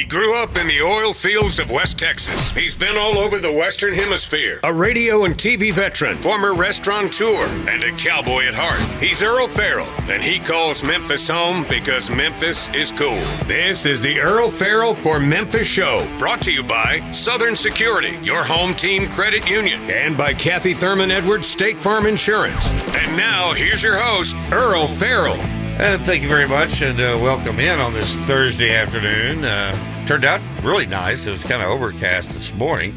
[0.00, 2.52] He grew up in the oil fields of West Texas.
[2.52, 4.58] He's been all over the Western Hemisphere.
[4.64, 8.80] A radio and TV veteran, former restaurateur, and a cowboy at heart.
[8.98, 13.20] He's Earle Farrell, and he calls Memphis home because Memphis is cool.
[13.44, 18.42] This is the Earle Farrell for Memphis Show, brought to you by Southern Security, your
[18.42, 22.72] home team credit union, and by Kathy Thurman Edwards State Farm Insurance.
[22.94, 25.36] And now, here's your host, Earle Farrell.
[25.36, 29.44] And thank you very much, and uh, welcome in on this Thursday afternoon.
[29.44, 31.26] Uh, turned out really nice.
[31.26, 32.94] It was kind of overcast this morning.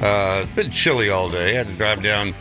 [0.00, 1.52] Uh, it's been chilly all day.
[1.52, 2.34] I had to drive down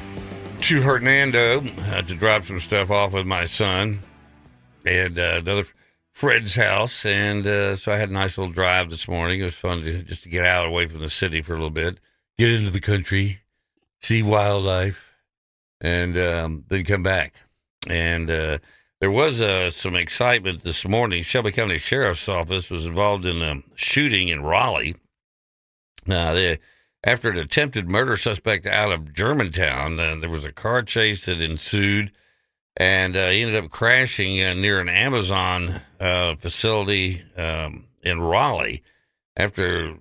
[0.62, 4.00] to Hernando had to drop some stuff off with my son
[4.86, 5.66] and uh, another
[6.12, 9.40] friend's house, and uh, so I had a nice little drive this morning.
[9.40, 11.72] It was fun to just to get out away from the city for a little
[11.72, 12.00] bit,
[12.38, 13.40] get into the country,
[14.00, 15.16] see wildlife,
[15.80, 17.34] and um, then come back.
[17.88, 18.60] And uh,
[19.02, 21.24] there was uh, some excitement this morning.
[21.24, 24.96] Shelby County Sheriff's Office was involved in a shooting in Raleigh.
[26.06, 26.60] They,
[27.04, 31.42] after an attempted murder suspect out of Germantown, uh, there was a car chase that
[31.42, 32.12] ensued,
[32.78, 38.84] and uh, he ended up crashing uh, near an Amazon uh, facility um, in Raleigh.
[39.36, 39.96] After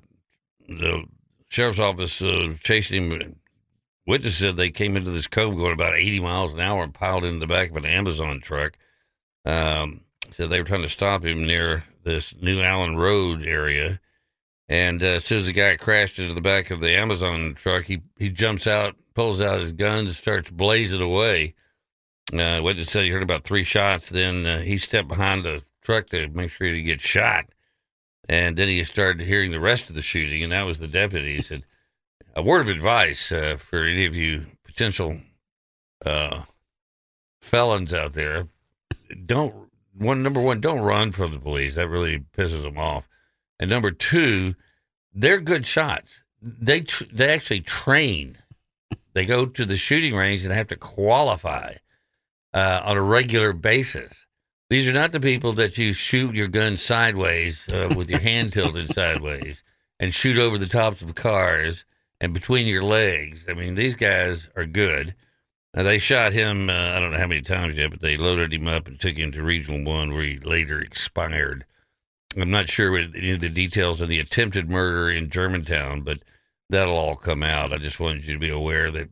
[0.69, 1.05] the
[1.49, 3.37] sheriff's office uh, chasing him,
[4.07, 7.25] witnesses said they came into this cove going about 80 miles an hour and piled
[7.25, 8.77] into the back of an Amazon truck.
[9.45, 14.01] Um, so they were trying to stop him near this New Allen Road area.
[14.69, 17.85] And uh, as soon as the guy crashed into the back of the Amazon truck,
[17.85, 21.55] he, he jumps out, pulls out his guns, starts blazing away.
[22.33, 24.11] Uh, witness said he heard about three shots.
[24.11, 27.47] Then uh, he stepped behind the truck to make sure he didn't get shot.
[28.29, 31.37] And then he started hearing the rest of the shooting, and that was the deputy.
[31.37, 31.65] He said,
[32.37, 35.21] A word of advice uh, for any of you potential
[36.07, 36.45] uh,
[37.41, 38.47] felons out there
[39.27, 41.75] don't one number one don't run from the police.
[41.75, 43.09] That really pisses them off.
[43.59, 44.55] And number two
[45.13, 46.23] they're good shots.
[46.41, 48.39] They tr- they actually train.
[49.13, 51.75] They go to the shooting range and have to qualify
[52.55, 54.27] uh, on a regular basis.
[54.69, 58.53] These are not the people that you shoot your gun sideways uh, with your hand
[58.53, 59.65] tilted sideways
[59.99, 61.85] and shoot over the tops of cars
[62.21, 63.47] and between your legs.
[63.49, 65.15] I mean these guys are good
[65.75, 68.53] now, they shot him, uh, I don't know how many times yet, but they loaded
[68.53, 71.65] him up and took him to Regional 1 where he later expired.
[72.37, 76.19] I'm not sure what any of the details of the attempted murder in Germantown, but
[76.71, 77.73] that'll all come out.
[77.73, 79.11] I just wanted you to be aware that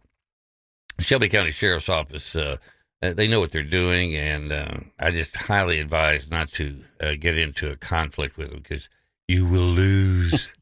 [0.98, 2.56] Shelby County Sheriff's Office, uh,
[3.00, 7.38] they know what they're doing, and uh, I just highly advise not to uh, get
[7.38, 8.88] into a conflict with them because
[9.28, 10.52] you will lose.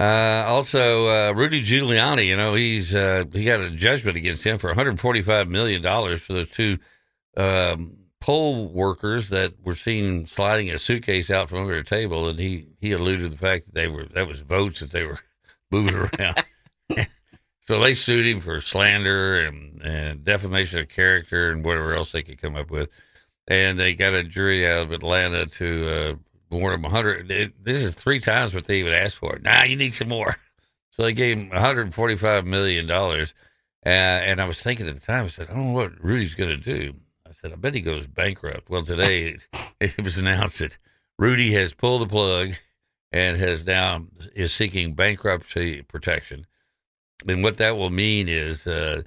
[0.00, 4.56] Uh, also, uh, Rudy Giuliani, you know, he's uh, he got a judgment against him
[4.56, 6.78] for 145 million dollars for those two
[7.36, 12.38] um, poll workers that were seen sliding a suitcase out from under a table, and
[12.38, 15.20] he he alluded to the fact that they were that was votes that they were
[15.70, 16.44] moving around.
[17.60, 22.22] so they sued him for slander and, and defamation of character and whatever else they
[22.22, 22.88] could come up with,
[23.48, 26.14] and they got a jury out of Atlanta to uh,
[26.50, 27.28] more than 100.
[27.62, 29.38] this is three times what they even asked for.
[29.42, 30.36] Nah, you need some more.
[30.92, 33.32] So they gave him 145 million dollars.
[33.86, 36.34] Uh, and I was thinking at the time, I said, I don't know what Rudy's
[36.34, 36.92] going to do.
[37.26, 38.68] I said, I bet he goes bankrupt.
[38.68, 39.40] Well, today it,
[39.80, 40.76] it was announced that
[41.18, 42.54] Rudy has pulled the plug
[43.12, 46.46] and has now is seeking bankruptcy protection.
[47.26, 49.02] And what that will mean is uh,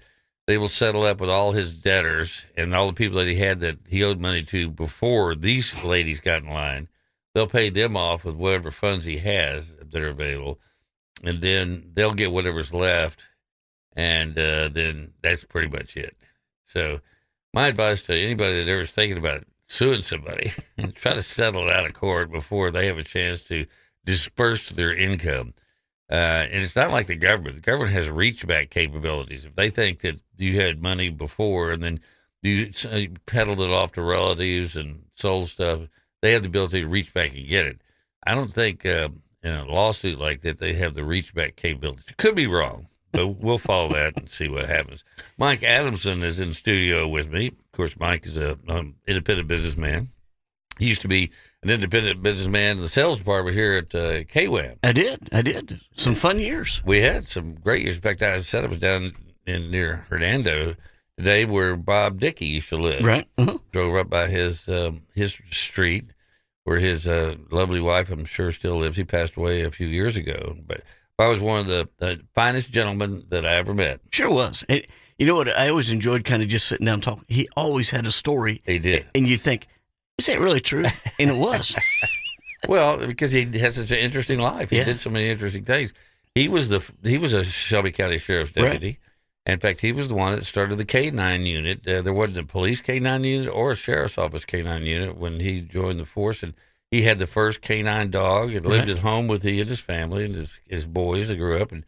[0.48, 3.60] they will settle up with all his debtors and all the people that he had
[3.62, 6.88] that he owed money to before these ladies got in line
[7.34, 10.60] they'll pay them off with whatever funds he has that are available,
[11.24, 13.24] and then they'll get whatever's left,
[13.96, 16.16] and uh, then that's pretty much it.
[16.66, 17.02] So,
[17.54, 21.68] my advice to anybody that ever is thinking about suing somebody, and try to settle
[21.68, 23.66] it out of court before they have a chance to
[24.06, 25.54] disperse their income.
[26.12, 27.56] Uh, and it's not like the government.
[27.56, 29.46] The government has reach back capabilities.
[29.46, 32.02] If they think that you had money before and then
[32.42, 32.72] you
[33.26, 35.88] peddled it off to relatives and sold stuff,
[36.24, 37.82] they have the ability to reach back and get it.
[38.26, 39.10] I don't think uh,
[39.44, 42.14] in a lawsuit like that they have the reach back capability.
[42.16, 45.04] Could be wrong, but we'll follow that and see what happens.
[45.38, 47.48] Mike Adamson is in studio with me.
[47.48, 50.12] Of course, Mike is a um, independent businessman.
[50.80, 51.30] He used to be
[51.62, 54.78] an independent businessman in the sales department here at uh, KWAM.
[54.82, 55.28] I did.
[55.34, 55.82] I did.
[55.96, 56.82] Some fun years.
[56.86, 57.96] We had some great years.
[57.96, 59.12] In fact, I said I was down
[59.46, 60.76] in near Hernando
[61.18, 63.04] today where Bob Dickey used to live.
[63.06, 63.28] Right.
[63.38, 63.58] Uh-huh.
[63.74, 66.13] Drove up by his um, his street
[66.64, 68.98] where his uh, lovely wife, I'm sure, still lives.
[68.98, 70.82] He passed away a few years ago, but
[71.20, 74.00] I was one of the, the finest gentlemen that I ever met.
[74.12, 74.64] Sure was.
[74.70, 74.84] And
[75.18, 75.50] you know what?
[75.50, 77.26] I always enjoyed kind of just sitting down and talking.
[77.28, 78.62] He always had a story.
[78.66, 79.68] He did, and you think,
[80.18, 80.86] is that really true?
[81.20, 81.76] And it was.
[82.68, 84.70] well, because he had such an interesting life.
[84.70, 84.86] He Yeah.
[84.86, 85.94] did so many interesting things.
[86.36, 88.98] He was the he was a Shelby County Sheriff's Right.
[89.46, 91.86] In fact, he was the one that started the K9 unit.
[91.88, 95.60] Uh, there wasn't a police K9 unit or a sheriff's office K9 unit when he
[95.62, 96.54] joined the force, and
[96.92, 98.98] he had the first K9 dog and lived Right.
[98.98, 101.72] at home with he and his family and his his boys that grew up.
[101.74, 101.84] And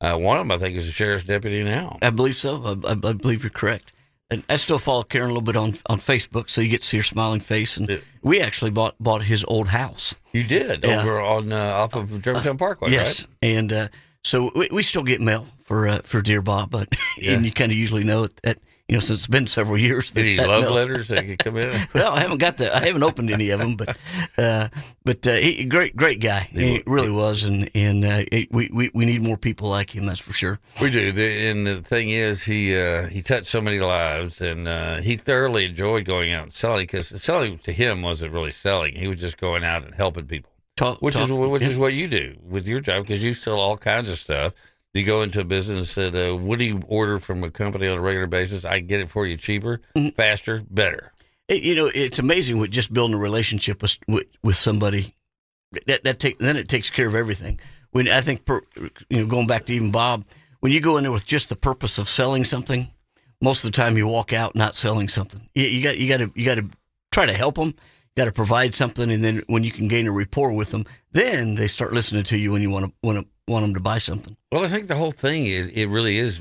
[0.00, 1.98] uh, one of them, I think, is a sheriff's deputy now.
[2.00, 2.62] I believe so.
[2.84, 3.92] I, I, I believe you're correct.
[4.32, 6.86] And I still follow Karen a little bit on, on Facebook, so you get to
[6.86, 7.76] see her smiling face.
[7.76, 10.14] And we actually bought bought his old house.
[10.32, 11.00] You did Yeah.
[11.00, 13.28] over on uh, off of Germantown Parkway, yes, right?
[13.42, 13.88] and uh,
[14.24, 16.88] so we, we still get mail for uh, for Dear Bob, but
[17.18, 17.32] Yeah.
[17.32, 18.58] and you kind of usually know it that
[18.88, 20.10] you know since it's been several years.
[20.12, 21.74] That he that love mail- letters that could come in?
[21.94, 23.96] Well, I haven't got the I haven't opened any of them, but
[24.36, 24.68] uh,
[25.04, 26.48] but uh, he great great guy.
[26.52, 29.94] He, wa- really was, and and uh, it, we, we we need more people like
[29.94, 30.06] him.
[30.06, 30.58] That's for sure.
[30.82, 34.66] We do, the, and the thing is, he uh, he touched so many lives, and
[34.66, 38.94] uh, he thoroughly enjoyed going out and selling because selling to him wasn't really selling;
[38.96, 40.49] he was just going out and helping people,
[40.80, 41.68] Talk, which talk- is which yeah.
[41.68, 44.54] is what you do with your job because you sell all kinds of stuff.
[44.94, 47.86] You go into a business and said, uh, "What do you order from a company
[47.86, 48.64] on a regular basis?
[48.64, 50.08] I can get it for you cheaper, Mm-hmm.
[50.16, 51.12] faster, better."
[51.48, 55.14] It- you know, it's amazing with just building a relationship with with, with somebody.
[55.86, 57.60] That that take then it takes care of everything.
[57.92, 58.62] When I think, per,
[59.10, 60.24] you know, going back to even Bob,
[60.60, 62.90] when you go in there with just the purpose of selling something,
[63.42, 65.46] most of the time you walk out not selling something.
[65.54, 66.66] You, you got you got to you got to
[67.12, 67.74] try to help them.
[68.16, 71.54] Got to provide something, and then when you can gain a rapport with them, then
[71.54, 73.98] they start listening to you when you want to want to want them to buy
[73.98, 74.36] something.
[74.50, 76.40] Well, I think the whole thing is it really is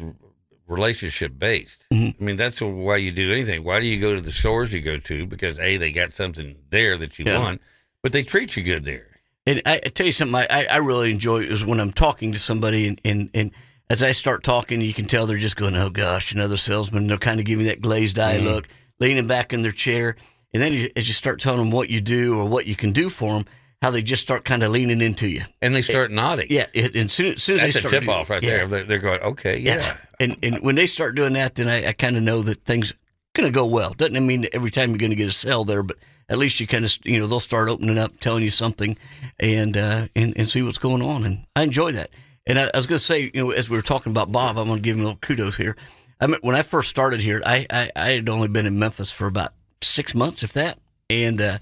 [0.68, 1.86] relationship based.
[1.92, 2.16] Mhm.
[2.19, 3.63] I mean, that's why you do anything.
[3.63, 5.25] Why do you go to the stores you go to?
[5.25, 7.39] Because a they got something there that you Yeah.
[7.39, 7.62] want,
[8.04, 9.07] but they treat you good there.
[9.45, 12.39] And I, I tell you something, I, I really enjoy is when I'm talking to
[12.39, 13.51] somebody, and, and, and
[13.89, 17.18] as I start talking, you can tell they're just going, "Oh gosh, another salesman." They're
[17.18, 18.44] kind of giving that glazed eye Mhm.
[18.44, 18.68] look,
[19.00, 20.16] leaning back in their chair,
[20.54, 22.92] and then you, as you start telling them what you do or what you can
[22.92, 23.46] do for them,
[23.81, 25.42] how they just start kind of leaning into you.
[25.62, 26.48] And they start nodding.
[26.50, 28.44] Yeah, it, and soon, as soon as That's they a start tip doing- off right
[28.44, 28.68] yeah, there.
[28.68, 29.75] They're, they're going, okay, yeah.
[29.75, 29.98] Yeah.
[30.19, 32.94] And and when they start doing that, then I, I kind of know that things
[33.34, 33.94] going to go well.
[33.94, 35.96] Doesn't mean that every time you're going to get a sale there, but
[36.28, 38.98] at least you kind of you know they'll start opening up, telling you something,
[39.40, 41.24] and uh, and and see what's going on.
[41.24, 42.10] And I enjoy that.
[42.45, 44.57] And I, I was going to say, you know, as we were talking about Bob,
[44.57, 45.78] I'm going to give him a little kudos here.
[46.19, 49.12] I mean, when I first started here, I, I I had only been in Memphis
[49.13, 50.80] for about six months, if that.
[51.10, 51.58] And uh,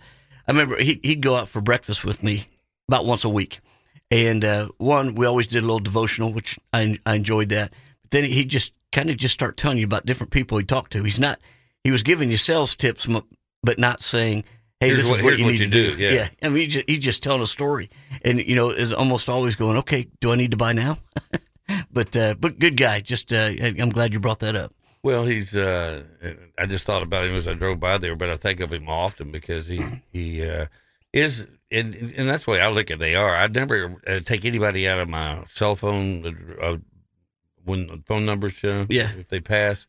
[0.48, 2.48] I remember he, he'd go out for breakfast with me
[2.88, 3.60] about once a week.
[4.10, 7.72] And uh, one, we always did a little devotional, which I, I enjoyed that.
[8.04, 10.92] But then he just kind of just start telling you about different people he talked
[10.94, 11.04] to.
[11.04, 11.40] He's not,
[11.84, 13.06] he was giving you sales tips,
[13.64, 14.46] but not saying,
[14.80, 16.02] hey, Here's this what- is what you what need you to do, do.
[16.04, 16.30] yeah.
[16.42, 17.90] I mean, he just, he's just telling a story.
[18.24, 21.00] And, you know, is almost always going, okay, do I need to buy now?
[21.92, 23.02] but, uh, but good guy.
[23.02, 24.74] Just, uh, I'm glad you brought that up.
[25.07, 25.56] Well, he's.
[25.56, 26.04] Uh,
[26.57, 28.89] I just thought about him as I drove by there, but I think of him
[28.89, 29.81] often because he
[30.12, 30.65] he uh,
[31.13, 33.00] is, and and that's the way I look at.
[33.00, 33.33] They are.
[33.33, 36.25] I'd never uh, take anybody out of my cell phone
[36.62, 36.75] uh,
[37.63, 39.12] when the phone numbers uh, Yeah.
[39.18, 39.88] if they pass.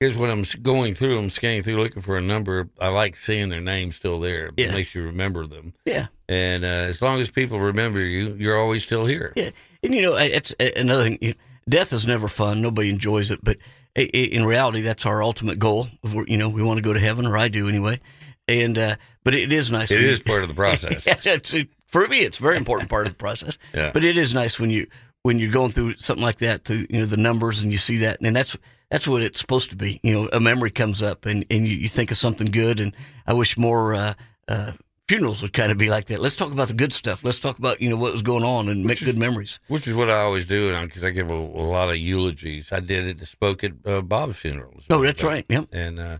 [0.00, 2.68] Here's when I'm going through, I'm scanning through looking for a number.
[2.80, 4.48] I like seeing their name still there.
[4.48, 4.72] It Yeah.
[4.72, 5.74] makes you remember them.
[5.86, 6.08] Yeah.
[6.28, 9.32] And uh, as long as people remember you, you're always still here.
[9.36, 9.50] Yeah,
[9.84, 11.36] and you know, it's uh, another thing.
[11.68, 12.60] Death is never fun.
[12.60, 15.88] Nobody enjoys it, but i- i- in reality, that's our ultimate goal.
[16.26, 18.00] You know, we want to go to heaven, or I do anyway.
[18.48, 19.90] And uh, but it is nice.
[19.90, 21.04] It is you- part of the process.
[21.24, 21.54] Yeah, it's,
[21.86, 23.58] for me, it's a very important part of the process.
[23.74, 23.90] Yeah.
[23.92, 24.86] But it is nice when you
[25.22, 27.96] when you're going through something like that, through you know the numbers, and you see
[27.98, 28.56] that, and that's
[28.90, 29.98] that's what it's supposed to be.
[30.04, 32.78] You know, a memory comes up, and and you, you think of something good.
[32.80, 32.94] And
[33.26, 34.14] I wish more uh,
[34.46, 34.72] uh,
[35.08, 36.20] funerals would kind of be like that.
[36.20, 37.24] Let's talk about the good stuff.
[37.24, 39.58] Let's talk about you know what was going on and make good memories.
[39.68, 42.72] Which is what I always do, because I give a, a lot of eulogies.
[42.72, 44.74] I did it, spoke at uh, Bob's funeral.
[44.90, 45.46] Oh, that's right.
[45.48, 45.66] Yep.
[45.72, 46.18] And uh,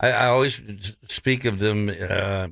[0.00, 0.60] I, I always
[1.06, 2.48] speak of them uh,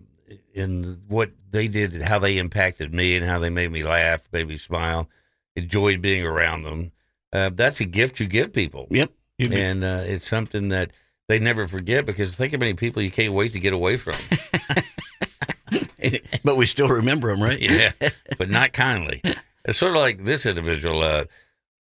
[0.55, 4.21] in what they did, and how they impacted me, and how they made me laugh,
[4.33, 5.09] made me smile,
[5.57, 6.93] enjoyed being around them.
[7.33, 9.11] Uh, that's a gift you give people, Yep.
[9.53, 10.93] And uh, it's something that
[11.27, 12.07] they never forget.
[12.07, 14.15] Because think how many people you can't wait to get away from.
[16.45, 17.61] but we still remember them, right?
[17.61, 17.93] yeah,
[18.39, 19.23] but not kindly.
[19.65, 21.03] It's sort of like this individual.
[21.03, 21.25] Uh,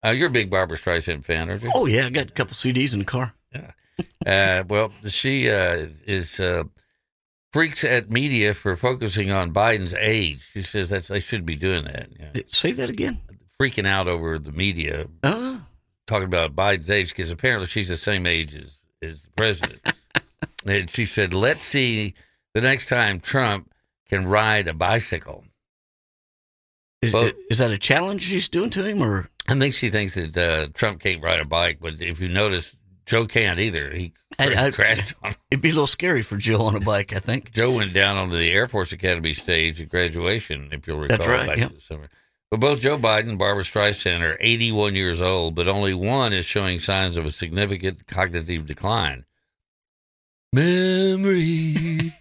[0.04, 1.72] uh, you're a big Barbra Streisand fan, aren't you?
[1.74, 3.34] Oh yeah, I got a couple CDs in the car.
[4.26, 6.64] Uh, well, she uh, is uh,
[7.54, 10.50] freaks at media for focusing on Biden's age.
[10.54, 12.10] She says that they should be doing that.
[12.20, 12.42] Yeah.
[12.50, 13.20] Say that again.
[13.60, 15.62] Freaking out over the media Oh,
[16.08, 19.82] talking about Biden's age because apparently she's the same age as, as the president.
[20.66, 22.16] and she said, "Let's see
[22.54, 23.71] the next time Trump
[24.12, 25.46] can ride a bicycle."
[27.02, 27.14] is,
[27.50, 30.68] is that a challenge she's doing to him, or I think she thinks that uh,
[30.74, 32.76] Trump can't ride a bike, but if you notice,
[33.08, 33.92] Joe can't either.
[33.92, 35.36] He I- I- crashed on.
[35.50, 37.52] It'd be a little scary for Joe on a bike, I think.
[37.52, 41.28] Joe went down onto the Air Force Academy stage at graduation, if you'll recall, That's
[41.28, 41.70] right, back yep.
[41.72, 42.10] in the summer.
[42.52, 46.46] But both Joe Biden and Barbra Streisand are 81 years old, but only one is
[46.46, 49.24] showing signs of a significant cognitive decline.
[50.54, 52.12] Memories,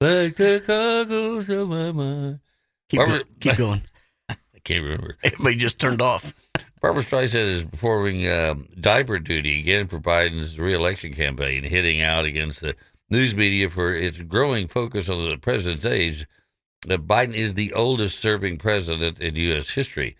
[0.00, 2.40] like the goggles of my mind.
[2.88, 3.82] Keep, Barbara- go- keep going.
[4.28, 5.16] I can't remember.
[5.22, 6.34] Everybody just turned off.
[6.80, 12.60] Barbra Streisand is performing um, diaper duty again for Biden's reelection campaign, hitting out against
[12.60, 12.74] the
[13.10, 16.26] news media for its growing focus on the president's age.
[16.86, 19.70] That Biden is the oldest serving president in U.S.
[19.70, 20.16] history.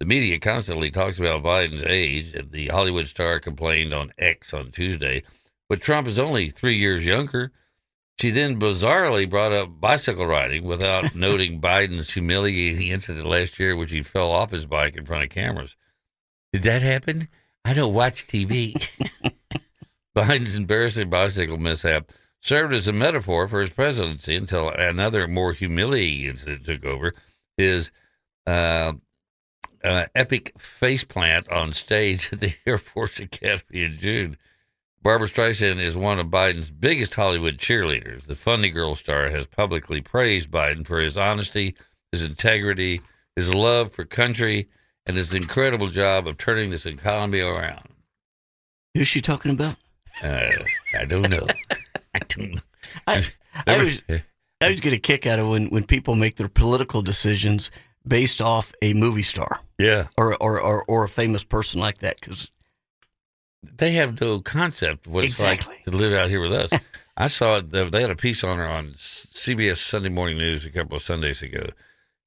[0.00, 2.34] The media constantly talks about Biden's age.
[2.34, 5.22] and The Hollywood star complained on X on Tuesday,
[5.68, 7.52] but Trump is only three years younger.
[8.20, 13.92] She then bizarrely brought up bicycle riding without noting Biden's humiliating incident last year, which
[13.92, 15.74] he fell off his bike in front of cameras.
[16.52, 17.28] Did that happen?
[17.64, 18.74] I don't watch TV.
[20.16, 22.12] Biden's embarrassing bicycle mishap
[22.42, 27.14] served as a metaphor for his presidency until another more humiliating incident took over.
[27.56, 27.90] His
[28.46, 28.92] uh,
[29.82, 34.36] uh, epic faceplant on stage at the Air Force Academy in June.
[35.02, 38.26] Barbra Streisand is one of Biden's biggest Hollywood cheerleaders.
[38.26, 41.74] The Funny Girl star has publicly praised Biden for his honesty,
[42.12, 43.00] his integrity,
[43.34, 44.68] his love for country,
[45.06, 47.88] and his incredible job of turning this economy around.
[48.94, 49.76] Who's she talking about?
[50.22, 50.50] Uh,
[50.98, 51.46] I don't know.
[52.14, 52.60] I don't know.
[53.06, 53.24] I,
[53.66, 54.22] I always, I
[54.60, 57.70] always get a kick out of when, when people make their political decisions
[58.06, 62.20] based off a movie star yeah, or, or, or, or a famous person like that.
[62.20, 62.50] Because
[63.62, 65.74] they have no concept what it's Exactly.
[65.76, 66.70] like to live out here with us.
[67.16, 67.60] I saw.
[67.60, 71.42] They had a piece on her on CBS Sunday Morning News a couple of Sundays
[71.42, 71.66] ago.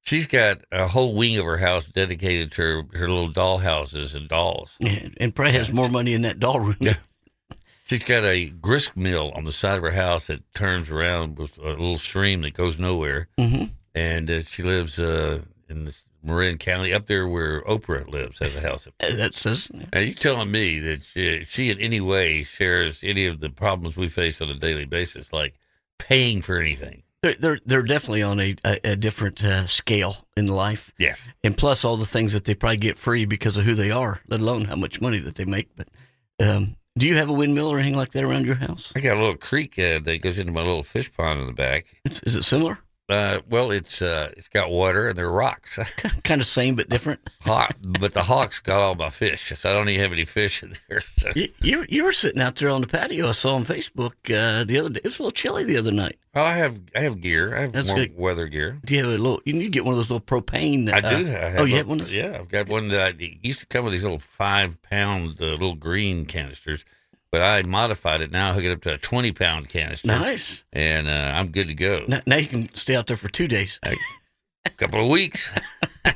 [0.02, 4.14] She's got a whole wing of her house dedicated to her, her little doll houses
[4.14, 4.76] and dolls.
[4.80, 6.76] and, and probably has more money in that doll room.
[6.78, 6.96] Yeah.
[7.86, 11.58] She's got a grist mill on the side of her house that turns around with
[11.58, 13.28] a little stream that goes nowhere.
[13.38, 13.64] hmm
[13.94, 18.54] And uh, she lives uh, in this Marin County, up there where Oprah lives, has
[18.54, 18.88] a house.
[18.98, 23.40] That says Now, you telling me that she, she in any way shares any of
[23.40, 25.54] the problems we face on a daily basis, like
[25.98, 27.02] paying for anything?
[27.24, 30.92] they're, they're, they're definitely on a, a, a different uh, scale in life.
[30.98, 31.30] Yes.
[31.42, 34.20] and plus all the things that they probably get free because of who they are,
[34.28, 35.70] let alone how much money that they make.
[35.74, 35.88] But
[36.38, 38.92] um, do you have a windmill or anything like that around your house?
[38.94, 41.52] I got a little creek uh, that goes into my little fish pond in the
[41.52, 41.86] back.
[42.04, 42.78] It's, is it similar?
[43.06, 45.78] Uh, well, it's uh, it's got water and there are rocks.
[46.24, 47.20] kind of same but different.
[47.42, 50.62] Hawk, but the hawks got all my fish, so I don't even have any fish
[50.62, 51.02] in there.
[51.18, 51.30] So.
[51.34, 53.28] You, you you were sitting out there on the patio.
[53.28, 55.00] I saw on Facebook uh, the other day.
[55.04, 56.18] It was a little chilly the other night.
[56.34, 57.54] Well, I have I have gear.
[57.54, 58.16] I have That's more good.
[58.16, 58.78] weather gear.
[58.82, 59.40] Do you have a little?
[59.44, 60.90] You need to get one of those little propane.
[60.90, 61.26] I uh, do.
[61.26, 62.14] I have oh, you a- have one of those?
[62.14, 65.44] Yeah, I've got one that I, used to come with these little five pound uh,
[65.44, 66.86] little green canisters,
[67.34, 68.50] but I modified it now.
[68.50, 70.62] I hook it up to a twenty pound canister, Nice.
[70.72, 72.04] and uh, I'm good to go.
[72.06, 73.80] Now, now you can stay out there for two days.
[73.84, 75.50] A couple of weeks.
[76.06, 76.12] All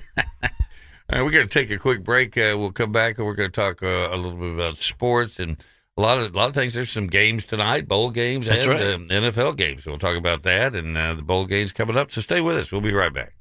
[1.10, 2.38] right, we're going to take a quick break.
[2.38, 5.40] Uh, we'll come back and we're going to talk uh, a little bit about sports
[5.40, 5.56] and
[5.96, 6.72] a lot of a lot of things.
[6.74, 8.82] There's some games tonight, bowl games That's and right.
[8.94, 9.86] um, NFL games.
[9.86, 12.12] We'll talk about that and uh, the bowl games coming up.
[12.12, 12.70] So stay with us.
[12.70, 13.34] We'll be right back.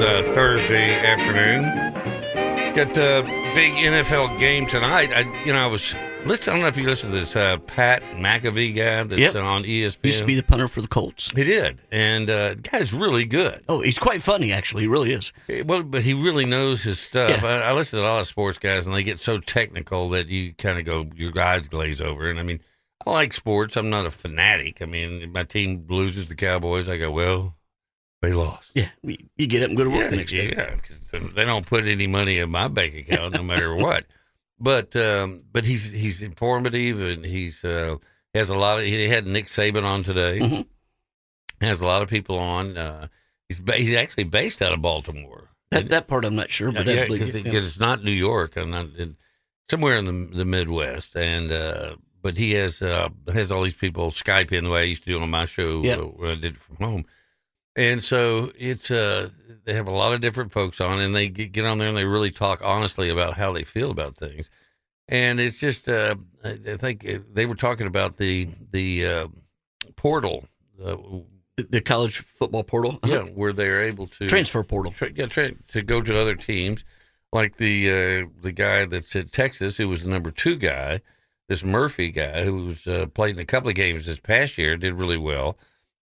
[0.00, 1.62] This uh, Thursday afternoon.
[2.74, 3.22] Got the
[3.54, 5.10] big NFL game tonight.
[5.12, 6.52] I, you know, I was listen.
[6.52, 9.34] I don't know if you listened to this uh, Pat McAfee guy that's Yep.
[9.36, 9.98] on ESPN.
[10.04, 11.30] Used to be the punter for the Colts.
[11.32, 13.62] he did, and uh, the guy's really good.
[13.68, 14.82] Oh, he's quite funny actually.
[14.84, 15.32] He really is.
[15.66, 17.42] Well, but he really knows his stuff.
[17.42, 17.46] Yeah.
[17.46, 20.28] I, I listen to a lot of sports guys, and they get so technical that
[20.28, 22.30] you kind of go, your eyes glaze over.
[22.30, 22.60] And I mean,
[23.04, 23.76] I like sports.
[23.76, 24.80] I'm not a fanatic.
[24.80, 27.54] I mean, if my team loses the Cowboys, I go, well,
[28.22, 28.70] they lost.
[28.74, 30.52] Yeah, you get up and go to work Yeah, next day.
[30.56, 30.76] yeah,
[31.34, 34.04] they don't put any money in my bank account, no matter what.
[34.62, 37.96] But um, but he's he's informative, and he's uh,
[38.34, 38.84] has a lot of.
[38.84, 40.38] He had Nick Saban on today.
[40.38, 40.66] Mhm.
[41.62, 42.76] Has a lot of people on.
[42.76, 43.06] Uh,
[43.48, 45.48] he's ba- he's actually based out of Baltimore.
[45.70, 47.34] That, that part I'm not sure, but yeah, because.
[47.34, 47.52] Yeah.
[47.54, 48.54] it's not New York.
[48.58, 49.16] I'm not in,
[49.70, 54.10] somewhere in the the Midwest, and uh, but he has uh, has all these people
[54.10, 55.94] Skype in the way I used to do on my show Yeah.
[55.94, 57.04] uh, when I did it from home,
[57.76, 59.30] and so it's uh
[59.64, 61.96] they have a lot of different folks on, and they get, get on there and
[61.96, 64.50] they really talk honestly about how they feel about things,
[65.08, 69.26] and it's just uh, I I think they were talking about the the uh,
[69.96, 70.46] portal.
[70.82, 70.96] Uh,
[71.56, 72.98] The- the college football portal.
[73.02, 73.12] Uh-huh.
[73.12, 74.92] yeah, where they're able to Transfer portal.
[74.92, 76.84] tra- yeah, tra- to go to other teams,
[77.34, 81.02] like the uh, the guy that's at Texas, who was the number two guy,
[81.50, 84.74] this Murphy guy, who was uh, played in a couple of games this past year,
[84.78, 85.58] did really well,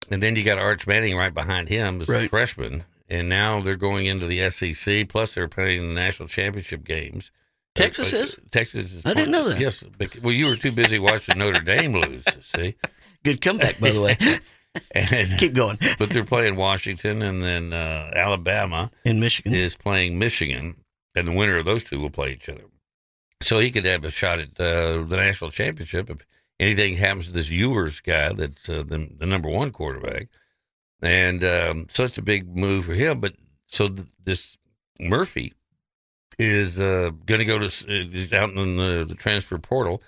[0.09, 3.75] and then you got Arch Manning right behind him as a freshman, and now they're
[3.75, 5.07] going into the SEC.
[5.09, 7.31] Plus, they're playing the national championship games.
[7.75, 8.35] Texas is.
[8.51, 9.01] Texas is.
[9.05, 9.59] I didn't know that.
[9.59, 9.83] Yes.
[10.21, 12.25] Well, you were too busy watching Notre Dame lose.
[12.43, 12.75] See.
[13.23, 14.17] Good comeback, by the way.
[14.95, 15.77] And, Keep going.
[15.99, 19.53] but they're playing Washington, and then uh, Alabama In Michigan.
[19.53, 20.77] is playing Michigan,
[21.13, 22.61] and the winner of those two will play each other.
[23.41, 26.25] So he could have a shot at uh, the national championship if
[26.61, 30.29] anything happens to this Ewers guy that's uh, the, the number one quarterback.
[31.01, 33.19] And um, so it's a big move for him.
[33.19, 33.33] But
[33.65, 34.55] so th- this
[34.99, 35.53] Murphy
[36.39, 40.01] is uh, going to go to uh, is out in the, the transfer portal.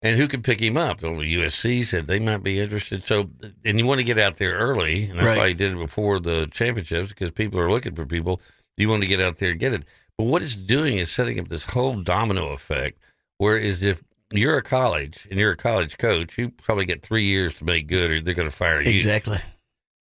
[0.00, 1.02] And who could pick him up?
[1.02, 3.02] Well, USC said they might be interested.
[3.02, 3.30] So,
[3.64, 5.38] and you want to get out there early, and that's Right.
[5.38, 8.40] why he did it before the championships because people are looking for people.
[8.76, 9.82] You want to get out there and get it.
[10.16, 13.00] But what it's doing is setting up this whole domino effect.
[13.38, 17.54] Whereas if you're a college and you're a college coach, you probably get three years
[17.56, 18.96] to make good, or they're going to fire you.
[18.96, 19.38] Exactly.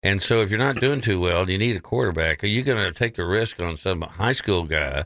[0.03, 2.61] And so if you're not doing too well and you need a quarterback, are you
[2.63, 5.05] going to take a risk on some high school guy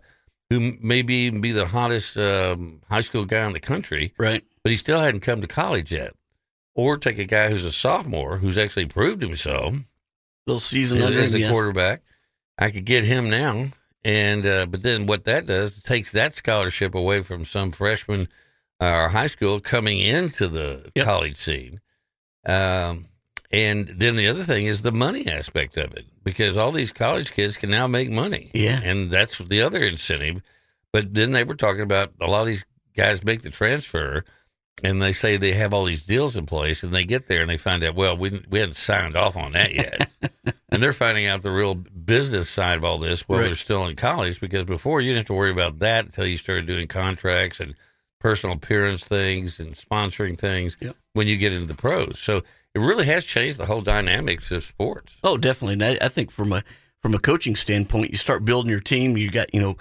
[0.49, 4.43] who maybe even be the hottest um, high school guy in the country, Right.
[4.63, 6.13] but he still hadn't come to college yet?
[6.75, 9.75] Or take a guy who's a sophomore who's actually proved himself
[10.47, 11.49] Little season under as a yeah.
[11.51, 12.01] quarterback.
[12.57, 13.67] I could get him now.
[14.03, 18.27] And uh, but then what that does takes that scholarship away from some freshman
[18.79, 21.05] or high school coming into the Yep.
[21.05, 21.79] college scene.
[22.45, 23.07] Um,
[23.51, 27.31] and then the other thing is the money aspect of it because all these college
[27.33, 28.51] kids can now make money.
[28.53, 28.79] Yeah.
[28.83, 30.41] And that's the other incentive.
[30.93, 34.23] But then they were talking about a lot of these guys make the transfer
[34.83, 37.49] and they say they have all these deals in place and they get there and
[37.49, 40.09] they find out, well, we, we hadn't signed off on that yet.
[40.69, 43.47] and they're finding out the real business side of all this while Right.
[43.47, 46.37] they're still in college because before you didn't have to worry about that until you
[46.37, 47.75] started doing contracts and
[48.19, 50.95] personal appearance things and sponsoring things Yep.
[51.13, 52.19] when you get into the pros.
[52.19, 52.37] So
[52.75, 55.17] it really has changed the whole dynamics of sports.
[55.23, 55.73] Oh, definitely.
[55.73, 56.63] And I, I think from a
[57.01, 59.17] from a coaching standpoint, you start building your team.
[59.17, 59.77] You got you know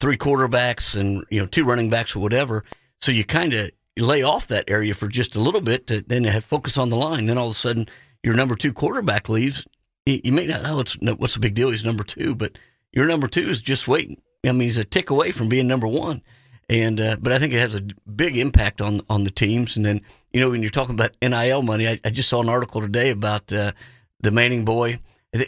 [0.00, 2.64] three quarterbacks and you know two running backs or whatever.
[3.00, 6.24] So you kind of lay off that area for just a little bit to then
[6.24, 7.26] have focus on the line.
[7.26, 7.88] Then all of a sudden,
[8.22, 9.66] your number two quarterback leaves.
[10.06, 11.70] You, you may not oh, know what's what's the big deal.
[11.70, 12.58] He's number two, but
[12.92, 14.20] your number two is just waiting.
[14.46, 16.22] I mean, he's a tick away from being number one.
[16.70, 17.82] And uh, but I think it has a
[18.14, 19.76] big impact on on the teams.
[19.76, 20.00] And then
[20.32, 23.10] you know when you're talking about NIL money, I, I just saw an article today
[23.10, 23.72] about uh,
[24.20, 25.00] the Manning boy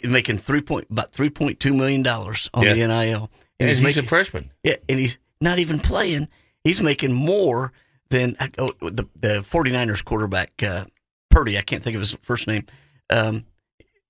[0.03, 2.73] making three point about three point two million dollars on Yeah.
[2.73, 4.51] the NIL, And he's, making a freshman.
[4.63, 6.27] yeah, and he's not even playing.
[6.65, 7.71] He's making more
[8.09, 10.85] than oh, the the 49ers quarterback uh,
[11.29, 11.57] Purdy.
[11.57, 12.65] I can't think of his first name.
[13.09, 13.45] Um,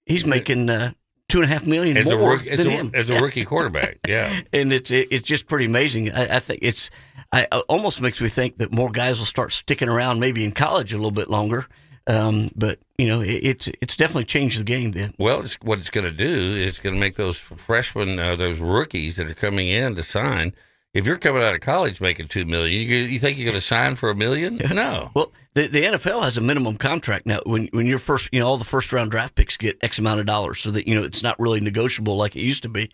[0.07, 0.93] he's making uh,
[1.33, 2.91] two and a half million As a, more rookie, as, than a, him.
[2.93, 3.97] as a rookie quarterback.
[4.07, 4.41] Yeah.
[4.53, 6.11] and it's it, it's just pretty amazing.
[6.11, 6.91] I, I think it's
[7.31, 10.51] I it almost makes me think that more guys will start sticking around maybe in
[10.51, 11.65] college a little bit longer.
[12.05, 14.91] Um, but you know, it, it's it's definitely changed the game.
[14.91, 18.35] Then Well, it's, what it's going to do is going to make those freshmen, uh,
[18.35, 20.53] those rookies that are coming in to sign.
[20.93, 23.61] If you're coming out of college making two million, you, you think you're going to
[23.65, 24.57] sign for a million?
[24.73, 25.09] No.
[25.15, 27.39] Well, the, the NFL has a minimum contract now.
[27.45, 30.19] When when you're first, you know, all the first round draft picks get X amount
[30.19, 32.91] of dollars, so that you know it's not really negotiable like it used to be.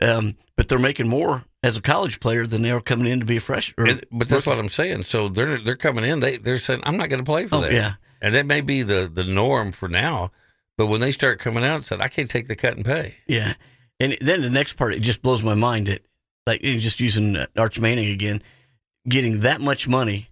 [0.00, 3.26] Um, but they're making more as a college player than they are coming in to
[3.26, 3.74] be a fresh.
[3.76, 5.02] Or, And- but that's what I'm saying.
[5.02, 6.20] So they're they're coming in.
[6.20, 7.72] They they're saying I'm not going to play for Oh, that.
[7.72, 7.94] yeah.
[8.22, 10.30] And that may be the the norm for now.
[10.78, 13.16] But when they start coming out and said I can't take the cut and pay.
[13.26, 13.54] Yeah,
[14.00, 16.02] and then the next part it just blows my mind that
[16.46, 18.42] like just using Arch Manning again,
[19.08, 20.28] getting that much money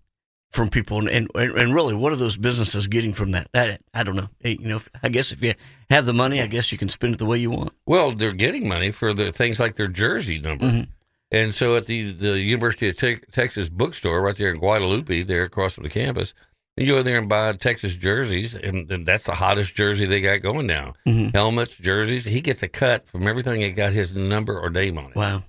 [0.51, 3.49] from people, and, and and really, what are those businesses getting from that?
[3.55, 4.29] I, I don't know.
[4.43, 5.53] You know, I guess if you
[5.91, 7.73] have the money, I guess you can spend it the way you want.
[7.87, 10.65] Well, they're getting money for the things like their jersey number.
[10.67, 10.89] Mhm.
[11.33, 15.45] And so at the, the University of Te- Texas bookstore right there in Guadalupe, there
[15.45, 16.35] across from the campus,
[16.77, 20.43] you go there and buy Texas jerseys, and, and that's the hottest jersey they got
[20.43, 20.95] going now.
[21.07, 21.33] Mhm.
[21.33, 22.25] Helmets, jerseys.
[22.25, 25.15] He gets a cut from everything that got his number or name on it.
[25.17, 25.45] Wow.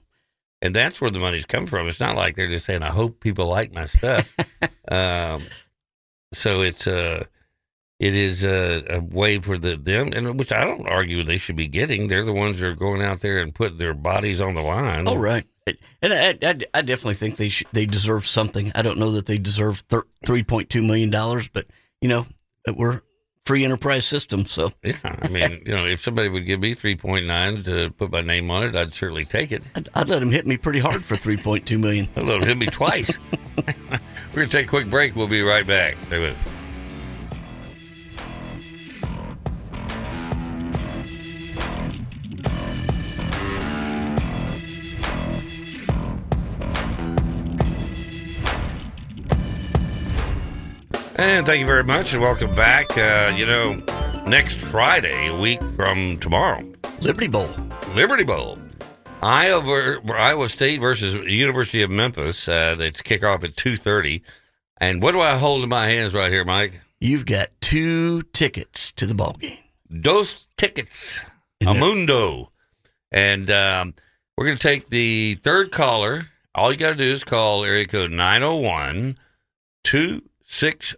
[0.62, 1.88] And that's where the money's come from.
[1.88, 4.30] It's not like they're just saying, I hope people like my stuff.
[4.92, 5.42] um,
[6.34, 7.26] so it's uh,
[8.00, 11.56] it is a, a way for the them, and which I don't argue they should
[11.56, 12.08] be getting.
[12.08, 15.08] They're the ones that are going out there and putting their bodies on the line.
[15.08, 15.46] Oh, right.
[16.02, 18.72] And I, I, I definitely think they should, they deserve something.
[18.74, 21.68] I don't know that they deserve thir- three point two million dollars, but
[22.02, 22.26] you know,
[22.76, 23.02] we're
[23.46, 26.96] free enterprise system, so Yeah, I mean, you know, if somebody would give me three
[26.96, 29.64] point nine to put my name on it, I'd certainly take it.
[29.76, 32.08] I'd, I'd let him hit me pretty hard for three point two million.
[32.16, 33.18] I'd let 'em hit me twice.
[33.58, 34.00] We're
[34.34, 35.16] gonna take a quick break.
[35.16, 35.98] We'll be right back.
[36.06, 36.61] Stay with us.
[51.22, 52.98] And thank you very much, and welcome back.
[52.98, 53.76] Uh, you know,
[54.26, 56.68] next Friday, a week from tomorrow,
[57.00, 57.48] Liberty Bowl.
[57.94, 58.58] Liberty Bowl.
[59.22, 62.48] Iowa, Iowa State versus University of Memphis.
[62.48, 64.24] Uh, they kick off at 2.30.
[64.78, 66.82] And what do I hold in my hands right here, Mike?
[67.00, 69.60] You've got two tickets to the ball game.
[70.02, 71.24] Dos tickets.
[71.62, 72.48] Amundo.
[73.12, 73.94] And um,
[74.36, 76.30] we're going to take the third caller.
[76.56, 79.20] All you got to do is call area code 901
[79.84, 80.98] 260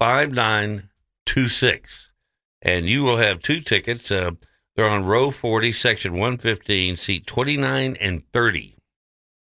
[0.00, 2.10] 5926.
[2.62, 4.10] And you will have two tickets.
[4.10, 4.30] Uh,
[4.76, 8.76] they're on row 40, section 115, seat 29 and 30.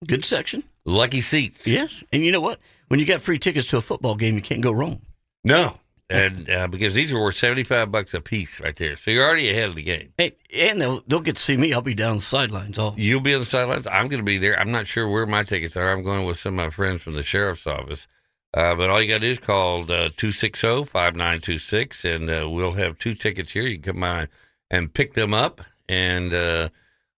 [0.06, 0.64] Good section.
[0.84, 1.66] Lucky seats.
[1.66, 2.04] Yes.
[2.12, 2.60] And you know what?
[2.88, 5.02] When you got free tickets to a football game, you can't go wrong.
[5.44, 5.78] No.
[6.10, 8.96] And uh, because these are worth 75 bucks a piece right there.
[8.96, 10.14] So you're already ahead of the game.
[10.16, 11.74] Hey, and they'll, they'll get to see me.
[11.74, 12.78] I'll be down the sidelines.
[12.78, 12.94] All.
[12.96, 13.86] You'll be on the sidelines.
[13.86, 14.58] I'm going to be there.
[14.58, 15.92] I'm not sure where my tickets are.
[15.92, 18.08] I'm going with some of my friends from the sheriff's office.
[18.54, 22.98] Uh, but all you got to do is call 260 5926, and uh, we'll have
[22.98, 23.64] two tickets here.
[23.64, 24.28] You can come by
[24.70, 25.60] and pick them up.
[25.88, 26.68] And uh,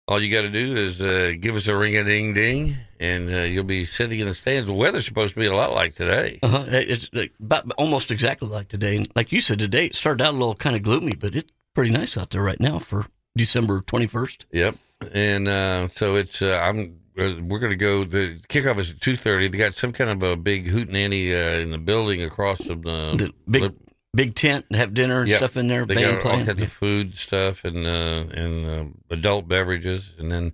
[0.08, 3.30] all you got to do is uh, give us a ring a ding ding, and
[3.30, 4.66] uh, you'll be sitting in the stands.
[4.66, 6.40] The weather's supposed to be a lot like today.
[6.42, 6.66] Uh-huh.
[6.68, 8.98] It's like, about, almost exactly like today.
[8.98, 11.52] And like you said, today it started out a little kind of gloomy, but it's
[11.76, 13.06] pretty nice out there right now for
[13.38, 14.46] December 21st.
[14.52, 14.76] Yep.
[15.14, 17.00] And uh, so it's, I'm
[17.44, 18.04] we're going to go.
[18.04, 19.48] The kickoff is at two thirty.
[19.48, 23.32] They got some kind of a big hootenanny uh, in the building across from the,
[23.48, 23.74] the big
[24.16, 24.66] big tent.
[24.74, 25.38] Have dinner and Yep.
[25.38, 25.86] stuff in there.
[25.86, 30.32] They band got all kinds of food stuff and uh, and uh, adult beverages, and
[30.32, 30.54] then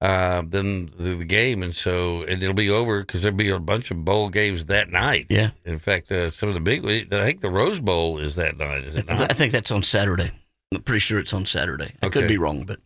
[0.00, 3.58] uh, then the, the game, and so and it'll be over because there'll be a
[3.58, 5.26] bunch of bowl games that night.
[5.30, 6.84] Yeah, In fact, uh, some of the big.
[6.84, 8.84] I think the Rose Bowl is that night.
[8.84, 9.30] Is it not?
[9.30, 10.30] I think that's on Saturday.
[10.74, 11.92] I'm pretty sure it's on Saturday.
[12.02, 12.20] I Okay.
[12.20, 12.80] could be wrong, but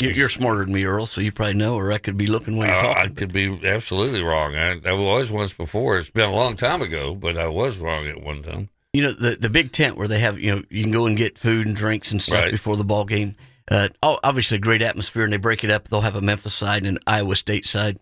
[0.00, 1.06] you're, you're smarter than me, Earle.
[1.06, 3.02] So you probably know, or I could be looking while you're Uh, talking.
[3.12, 4.54] I could be absolutely wrong.
[4.54, 5.98] I, I was once before.
[5.98, 8.68] It's been a long time ago, but I was wrong at one time.
[8.92, 11.16] you know the the big tent where they have you know you can go and
[11.16, 12.50] get food and drinks and stuff Right.
[12.52, 13.36] before the ball game.
[13.70, 15.88] Uh, obviously, a great atmosphere, and they break it up.
[15.88, 17.98] They'll have a Memphis side and an Iowa State side.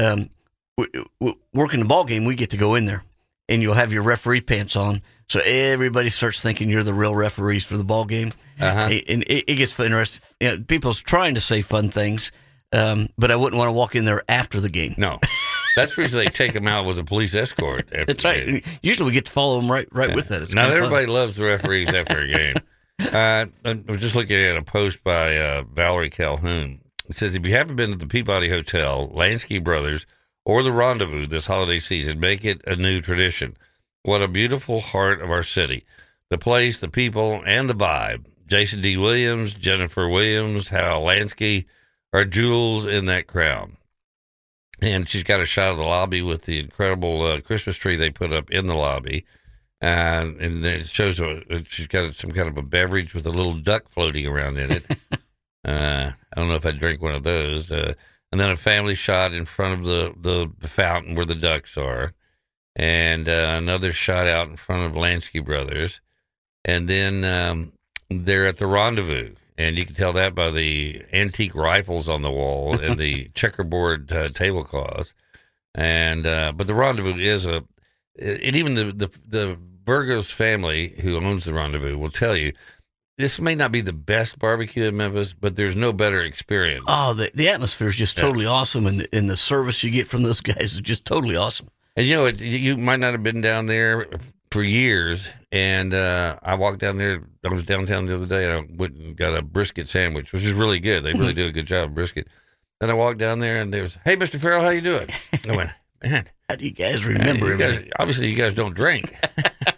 [0.00, 0.30] Um,
[0.76, 3.04] w- w- working the ball game, we get to go in there,
[3.48, 7.64] and you'll have your referee pants on, so everybody starts thinking you're the real referees
[7.64, 8.88] for the ball game, Uh-huh.
[9.08, 10.26] and it, it gets interesting.
[10.40, 12.30] You know, people's trying to say fun things,
[12.72, 14.94] um, but I wouldn't want to walk in there after the game.
[14.98, 15.18] No,
[15.76, 17.82] that's the reason they take them out with a police escort.
[17.92, 18.46] After That's right.
[18.46, 18.62] game.
[18.82, 20.42] Usually, we get to follow them right right with that.
[20.42, 20.84] It's Not kinda fun.
[20.84, 22.54] everybody loves the referees after a game.
[22.98, 26.80] Uh, I was just looking at a post by uh, Valerie Calhoun.
[27.08, 30.06] It says, if you haven't been to the Peabody Hotel, Lansky Brothers,
[30.46, 33.54] or the Rendezvous this holiday season, make it a new tradition.
[34.06, 35.84] What a beautiful heart of our city.
[36.30, 38.26] The place, the people, and the vibe.
[38.46, 38.96] Jason D.
[38.96, 41.64] Williams, Jennifer Williams, Hal Lansky
[42.12, 43.72] are jewels in that crowd.
[44.80, 48.10] And she's got a shot of the lobby with the incredible uh, Christmas tree they
[48.10, 49.26] put up in the lobby.
[49.82, 53.54] Uh, and it shows a, she's got some kind of a beverage with a little
[53.54, 54.84] duck floating around in it.
[55.64, 57.72] uh, I don't know if I'd drink one of those.
[57.72, 57.94] Uh,
[58.30, 61.76] and then a family shot in front of the, the, the fountain where the ducks
[61.76, 62.12] are.
[62.78, 66.00] And uh, another shot out in front of Lansky Brothers.
[66.64, 67.72] And then um,
[68.10, 69.34] they're at the rendezvous.
[69.56, 74.12] And you can tell that by the antique rifles on the wall and the checkerboard
[74.12, 75.14] uh, tablecloths.
[75.74, 77.64] And uh, but the rendezvous is a
[78.20, 82.52] and even the, the the Vergos family who owns the rendezvous will tell you
[83.18, 86.84] this may not be the best barbecue in Memphis, but there's no better experience.
[86.86, 88.24] Oh, the, the atmosphere is just Yeah.
[88.24, 91.36] totally awesome, and the, and the service you get from those guys is just totally
[91.36, 91.68] awesome.
[91.96, 94.06] And you know, it, you might not have been down there
[94.50, 95.28] for years.
[95.50, 97.22] And uh, I walked down there.
[97.44, 100.44] I was downtown the other day, and I went and got a brisket sandwich, which
[100.44, 101.04] is really good.
[101.04, 102.28] They really do a good job of brisket.
[102.80, 105.08] Then I walked down there, and there was, "Hey, Mister Farrell, how you doing?"
[105.48, 105.70] I went,
[106.02, 109.16] "Man, How do you guys remember you guys, obviously you guys don't drink,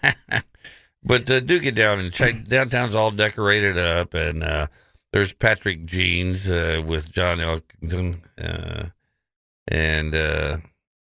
[1.03, 2.45] but uh, do get down and check.
[2.45, 4.67] Downtown's all decorated up, and uh,
[5.13, 8.89] there's Patrick Jeans uh, with John Elkington, uh,
[9.67, 10.59] and uh,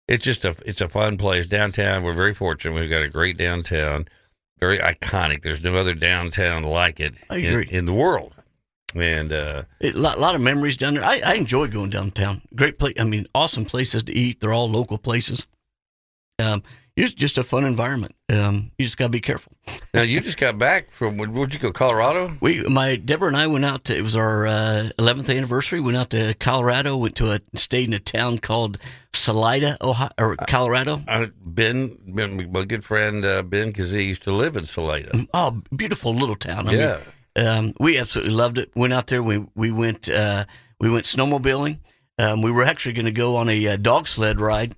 [0.08, 2.02] it's just a it's a fun place downtown.
[2.02, 2.78] We're very fortunate.
[2.78, 4.08] We've got a great downtown,
[4.58, 5.42] very iconic.
[5.42, 8.34] There's no other downtown like it in, in the world,
[8.94, 11.04] and uh, A lot, lot of memories down there.
[11.04, 12.42] I, I enjoy going downtown.
[12.54, 12.94] Great place.
[12.98, 14.40] I mean, awesome places to eat.
[14.40, 15.46] They're all local places.
[16.38, 16.62] Um,
[17.04, 18.14] it's just a fun environment.
[18.30, 19.52] Um, you just gotta be careful.
[19.94, 21.72] now you just got back from where- where'd you go?
[21.72, 22.36] Colorado.
[22.40, 23.96] We, my Deborah and I went out to.
[23.96, 25.80] It was our uh, 11th anniversary.
[25.80, 26.96] Went out to Colorado.
[26.96, 28.78] Went to a stayed in a town called
[29.14, 31.02] Salida, Ohio, or Colorado.
[31.08, 35.26] Uh, ben, ben, my good friend uh, Ben Kazee used to live in Salida.
[35.34, 36.68] Oh, beautiful little town.
[36.68, 37.00] I mean, Yeah.
[37.36, 38.70] um, we absolutely loved it.
[38.76, 39.22] Went out there.
[39.22, 40.44] We we went uh,
[40.80, 41.78] we went snowmobiling.
[42.20, 44.74] Um, we were actually going to go on a uh, dog sled ride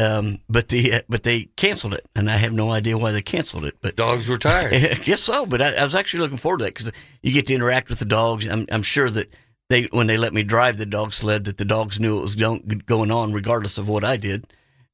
[0.00, 3.20] Um, but the uh, but they canceled it, and I have no idea why they
[3.20, 3.76] canceled it.
[3.82, 4.72] But dogs were tired.
[4.74, 5.44] I guess so.
[5.44, 7.98] But I, I was actually looking forward to that because you get to interact with
[7.98, 8.48] the dogs.
[8.48, 9.34] I'm, I'm sure that
[9.68, 12.34] they when they let me drive the dog sled, that the dogs knew it was
[12.34, 14.50] going on, regardless of what I did.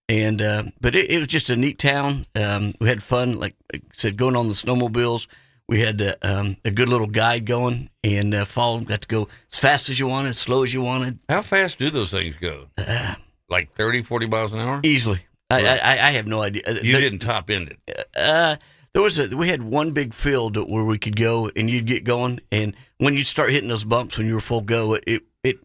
[0.08, 2.26] And uh, but it, it, was just a neat town.
[2.34, 5.28] Um, we had fun, like I said, going on the snowmobiles.
[5.68, 8.86] We had uh, um, a good little guide going and uh, followed.
[8.86, 11.20] Got to go as fast as you wanted, as slow as you wanted.
[11.28, 12.66] How fast do those things go?
[13.48, 14.80] Like 30, 40 miles an hour?
[14.82, 15.20] Easily.
[15.50, 15.64] Right.
[15.64, 16.62] I, I, I have no idea.
[16.66, 18.08] Uh, you didn't top end it.
[18.16, 18.56] Uh,
[18.96, 22.02] there was a we had one big field where we could go and you'd get
[22.02, 25.58] going and when you start hitting those bumps when you were full go it it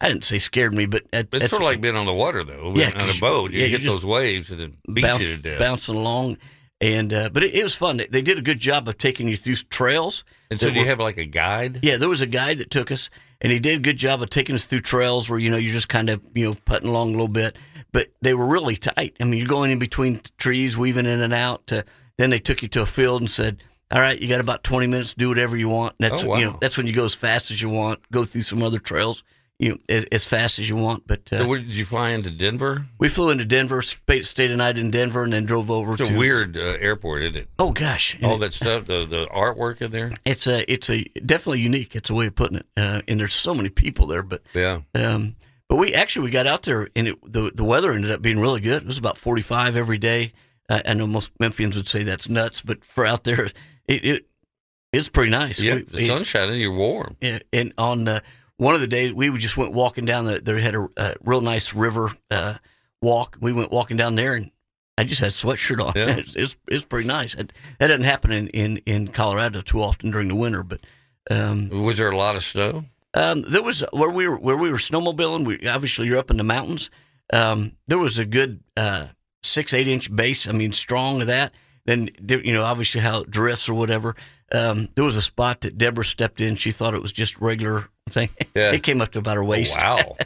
[0.00, 2.72] I didn't say scared me but it's sort of like being on the water though
[2.76, 5.42] yeah, on a boat you yeah, get those waves and it beats bounce, you to
[5.42, 6.38] death bouncing along
[6.80, 9.36] and uh, but it, it, was fun they did a good job of taking you
[9.36, 10.22] through trails
[10.52, 12.92] and so do you have like a guide yeah there was a guide that took
[12.92, 15.56] us and he did a good job of taking us through trails where you know
[15.56, 17.56] you're just kind of you know putting along a little bit
[17.92, 21.34] but they were really tight I mean you're going in between trees weaving in and
[21.34, 21.84] out to
[22.16, 24.86] then they took you to a field and said, "All right, you got about 20
[24.86, 25.14] minutes.
[25.14, 26.36] Do whatever you want." And that's oh, wow.
[26.36, 28.00] you know that's when you go as fast as you want.
[28.10, 29.22] Go through some other trails,
[29.58, 31.06] you know, as, as fast as you want.
[31.06, 32.86] But uh, so where did you fly into Denver?
[32.98, 35.94] We flew into Denver, stayed a night in Denver, and then drove over.
[35.94, 37.48] It's to, a weird uh, airport, isn't it?
[37.58, 40.12] Oh gosh, all that stuff, the the artwork in there.
[40.24, 41.96] It's a it's a definitely unique.
[41.96, 42.66] It's a way of putting it.
[42.76, 44.80] Uh, and there's so many people there, but yeah.
[44.94, 45.36] Um,
[45.68, 48.38] but we actually we got out there and it, the the weather ended up being
[48.38, 48.82] really good.
[48.82, 50.32] It was about 45 every day.
[50.68, 53.44] I know most Memphians would say that's nuts, but for out there,
[53.86, 54.26] it, it
[54.92, 55.60] it's pretty nice.
[55.60, 57.16] Yeah, we, the sun's shining, you're warm.
[57.20, 58.20] Yeah, and on uh,
[58.58, 60.24] one of the days we just went walking down.
[60.24, 62.54] The, they had a, a real nice river uh,
[63.02, 63.36] walk.
[63.40, 64.50] We went walking down there, and
[64.98, 65.92] I just had a sweatshirt on.
[65.94, 66.16] Yeah.
[66.16, 67.34] it's, it's, it's pretty nice.
[67.34, 70.62] It, that doesn't happen in, in, in Colorado too often during the winter.
[70.62, 70.80] But
[71.30, 72.84] um, was there a lot of snow?
[73.14, 75.46] Um, there was where we were where we were snowmobiling.
[75.46, 76.90] We obviously you're up in the mountains.
[77.32, 79.06] Um, there was a good uh,
[79.42, 80.46] six eight inch base.
[80.46, 81.54] I mean, strong of that.
[81.86, 84.14] Then you know, obviously how it drifts or whatever.
[84.52, 86.54] Um, there was a spot that Deborah stepped in.
[86.54, 88.28] She thought it was just regular thing.
[88.54, 88.72] Yeah.
[88.72, 89.76] it came up to about her waist.
[89.82, 90.16] Oh, wow.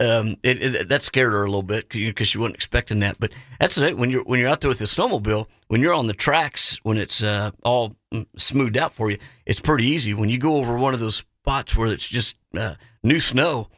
[0.00, 3.18] um, it, it, that scared her a little bit because she wasn't expecting that.
[3.18, 3.96] But that's it.
[3.96, 6.98] When you're when you're out there with the snowmobile, when you're on the tracks, when
[6.98, 10.14] it's uh, all mm, smoothed out for you, it's pretty easy.
[10.14, 13.68] When you go over one of those spots where it's just uh, new snow,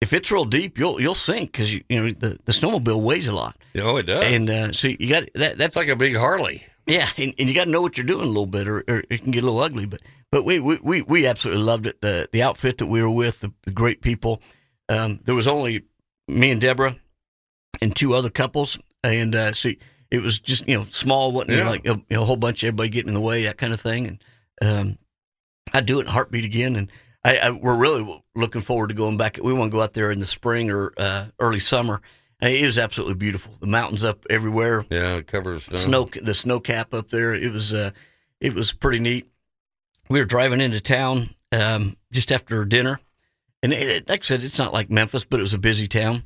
[0.00, 3.28] if it's real deep, you'll you'll sink because you, you know the, the snowmobile weighs
[3.28, 3.56] a lot.
[3.76, 4.24] Oh, it does.
[4.24, 5.58] And uh, so you got that.
[5.58, 6.64] That's like a big Harley.
[6.86, 9.02] Yeah, and, and you got to know what you're doing a little bit, or, or,
[9.10, 9.86] it can get a little ugly.
[9.86, 12.00] But but we we, we absolutely loved it.
[12.00, 14.40] The the outfit that we were with, the, the great people.
[14.88, 15.84] Um, there was only
[16.28, 16.96] me and Deborah
[17.82, 19.70] and two other couples, and uh, so
[20.10, 21.68] it was just you know small, wasn't yeah.
[21.68, 23.74] like a, you know, a, whole bunch of everybody getting in the way, that kind
[23.74, 24.06] of thing.
[24.06, 24.24] And
[24.62, 24.98] um,
[25.72, 26.90] I'd do it in heartbeat again, and
[27.24, 29.38] I, I, we're really looking forward to going back.
[29.42, 32.00] We want to go out there in the spring or uh, early summer.
[32.40, 33.54] It was absolutely beautiful.
[33.58, 34.86] The mountains up everywhere.
[34.90, 35.76] Yeah, it covers snow.
[35.76, 36.08] snow.
[36.22, 37.34] The snow cap up there.
[37.34, 37.90] It was uh,
[38.40, 39.28] it was pretty neat.
[40.08, 43.00] We were driving into town um, just after dinner,
[43.62, 46.22] and it, like I said, it's not like Memphis, but it was a busy town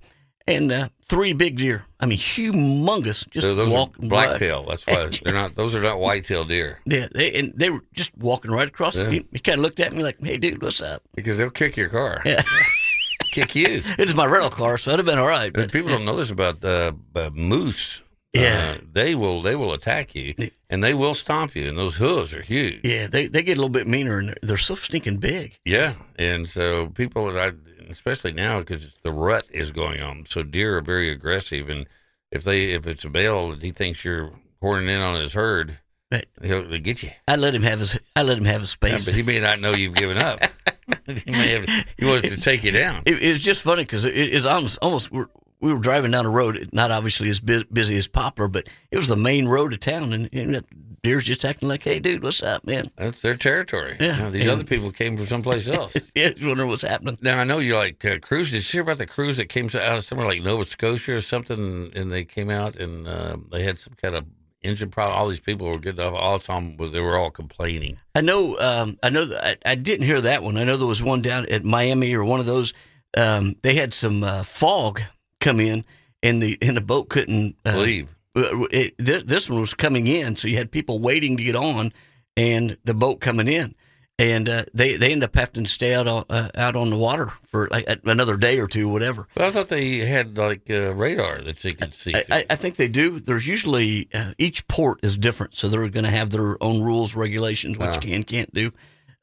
[0.46, 1.84] and uh, three big deer.
[2.00, 3.28] I mean, humongous.
[3.30, 4.64] Just so walking blacktail.
[4.64, 5.54] That's why they're not.
[5.54, 6.80] Those are not whitetail deer.
[6.92, 8.96] Yeah, they, and they were just walking right across.
[8.96, 9.08] Yeah.
[9.08, 11.76] He, he kind of looked at me like, "Hey, dude, what's up?" Because they'll kick
[11.76, 12.20] your car.
[12.24, 12.42] Yeah.
[13.30, 13.82] kick you.
[13.98, 15.52] It is my rental car, so it'd have been all right.
[15.52, 18.02] But people don't know this about uh, uh, moose.
[18.34, 20.34] Yeah, uh, they will they will attack you
[20.72, 22.80] and they will stomp you, and those hooves are huge.
[22.82, 25.58] Yeah, they they get a little bit meaner, and they're, they're so stinking big.
[25.66, 27.52] Yeah, and so people, I,
[27.92, 30.26] especially now because the rut is going on.
[30.26, 31.86] So deer are very aggressive, and
[32.30, 35.78] if they if it's a male and he thinks you're horning in on his herd,
[36.10, 37.10] but he'll, he'll get you.
[37.28, 39.40] I let him have his I let him have his space, yeah, but he may
[39.40, 40.40] not know you've given up.
[41.06, 43.02] he may have he wanted to take you down.
[43.06, 46.30] It, it was just funny because it, it's almost almost we were driving down a
[46.30, 50.12] road, not obviously as busy as Poplar, but it was the main road of town,
[50.12, 50.64] and, and
[51.02, 53.96] deer's just acting like, "Hey, dude, what's up, man?" That's their territory.
[54.00, 55.94] Yeah, these and, other people came from someplace else.
[56.14, 57.18] yeah, just wondering what's happening.
[57.20, 58.50] Now I know you like uh, cruise.
[58.50, 61.20] Did you hear about the cruise that came out of somewhere like Nova Scotia or
[61.20, 61.92] something?
[61.94, 64.26] And they came out and uh, they had some kind of
[64.62, 65.16] engine problem.
[65.16, 65.98] All these people were good.
[65.98, 67.98] All the time, but they were all complaining.
[68.14, 68.58] I know.
[68.58, 69.24] Um, I know.
[69.24, 70.56] That, I, I, didn't hear that one.
[70.56, 72.72] I know there was one down at Miami or one of those.
[73.16, 75.02] Um, they had some uh, fog
[75.40, 75.84] come in
[76.22, 78.08] and the and the boat couldn't uh, leave.
[78.34, 81.56] Uh, it, this, this one was coming in, so you had people waiting to get
[81.56, 81.92] on,
[82.36, 83.74] and the boat coming in,
[84.18, 86.96] and uh, they they end up having to stay out on uh, out on the
[86.96, 89.28] water for like another day or two, whatever.
[89.34, 92.14] But I thought they had like uh, radar that they could see.
[92.30, 93.20] I, I, think they do.
[93.20, 97.14] There's usually uh, each port is different, so they're going to have their own rules,
[97.14, 98.72] regulations, what you can can't do.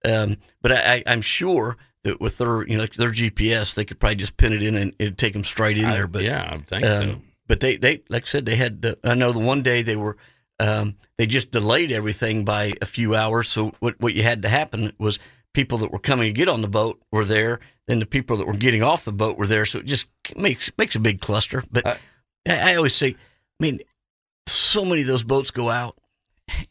[0.05, 4.15] Um, but I, am sure that with their you know their GPS, they could probably
[4.15, 6.07] just pin it in and it'd take them straight in I, there.
[6.07, 7.21] But yeah, I think um, so.
[7.49, 8.81] But they, they like I said, they had.
[8.81, 10.15] The, I know the one day they were
[10.61, 13.49] um, they just delayed everything by a few hours.
[13.49, 15.19] So what what you had to happen was
[15.53, 18.47] people that were coming to get on the boat were there, then the people that
[18.47, 19.65] were getting off the boat were there.
[19.65, 20.07] So it just
[20.37, 21.63] makes makes a big cluster.
[21.71, 21.95] But Uh,
[22.47, 23.79] I, I always say, I mean,
[24.47, 25.97] so many of those boats go out.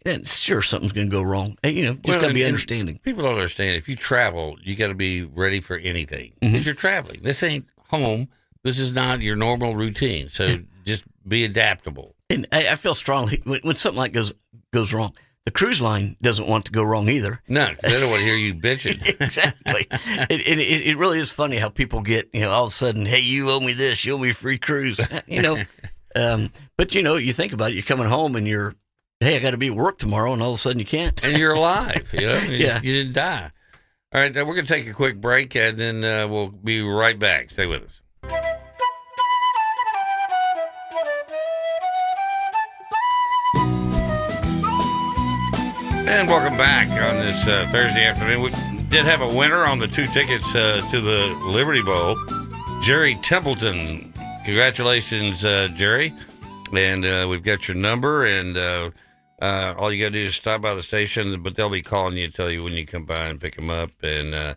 [0.05, 1.57] And sure, something's going to go wrong.
[1.63, 2.99] And, you know, just Well, got to be understanding.
[3.05, 3.77] People don't understand.
[3.77, 7.21] If you travel, you got to be ready for anything because you're traveling.
[7.23, 8.29] This ain't home.
[8.65, 10.29] This is not your normal routine.
[10.29, 12.15] So just be adaptable.
[12.31, 14.33] And I, I feel strongly when, when something like goes
[14.73, 15.15] goes wrong,
[15.47, 17.41] the cruise line doesn't want to go wrong either.
[17.49, 19.01] No, they don't want to hear you bitching.
[19.21, 19.87] exactly.
[19.91, 22.75] it, it, it, it really is funny how people get, you know, all of a
[22.75, 25.63] sudden, hey, you owe me this, you owe me a free cruise, you know.
[26.15, 28.75] Um, but, you know, you think about it, you're coming home and you're,
[29.21, 31.23] hey, I got to be at work tomorrow, and all of a sudden you can't.
[31.25, 32.09] and you're alive.
[32.13, 32.81] You know, You- Yeah.
[32.83, 33.51] you didn't die.
[34.13, 36.83] All right, now we're going to take a quick break, and then uh, we'll be
[36.83, 37.51] right back.
[37.51, 38.03] Stay with us.
[46.19, 48.43] And welcome back on this uh, Thursday afternoon.
[48.43, 48.51] We
[48.89, 52.17] did have a winner on the two tickets uh, to the Liberty Bowl,
[52.83, 54.13] Jerry Templeton.
[54.45, 56.13] Congratulations, uh, Jerry.
[56.75, 58.91] And uh, we've got your number, and uh,
[59.41, 62.17] uh, all you got to do is stop by the station, but they'll be calling
[62.17, 63.93] you to tell you when you come by and pick them up.
[64.03, 64.57] And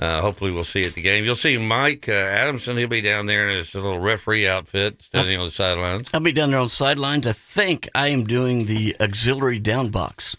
[0.00, 1.26] hopefully, we'll see you at the game.
[1.26, 2.78] You'll see Mike Adamson.
[2.78, 6.08] He'll be down there in his little referee outfit, standing on the sidelines.
[6.14, 7.26] I'll be down there on sidelines.
[7.26, 10.36] I think I am doing the auxiliary down box.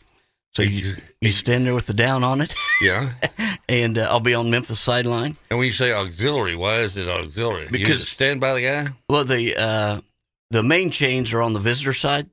[0.55, 3.13] So you, you stand there with the down on it, Yeah.
[3.69, 5.35] and uh, I'll be on Memphis sideline.
[5.49, 7.67] And when you say auxiliary, why is it auxiliary?
[7.71, 8.87] Because- stand by the guy.
[9.09, 10.01] Well, the uh,
[10.51, 12.29] the main chains are on the visitor side,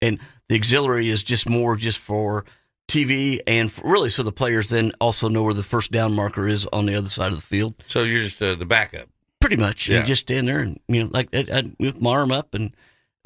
[0.00, 0.18] and
[0.48, 2.46] the auxiliary is just more just for
[2.88, 6.48] TV and for, really so the players then also know where the first down marker
[6.48, 7.74] is on the other side of the field.
[7.86, 9.08] So you're just uh, the backup.
[9.38, 10.00] Pretty much, Yeah.
[10.00, 12.74] you just stand there and you know, like I, I my arm up and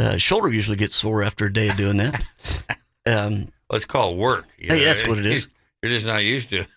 [0.01, 2.21] uh, shoulder usually gets sore after a day of doing that.
[3.07, 4.47] um, Let's call work.
[4.59, 4.85] you Hey, know?
[4.85, 5.49] that's what it is.
[5.83, 6.65] You're just not used to.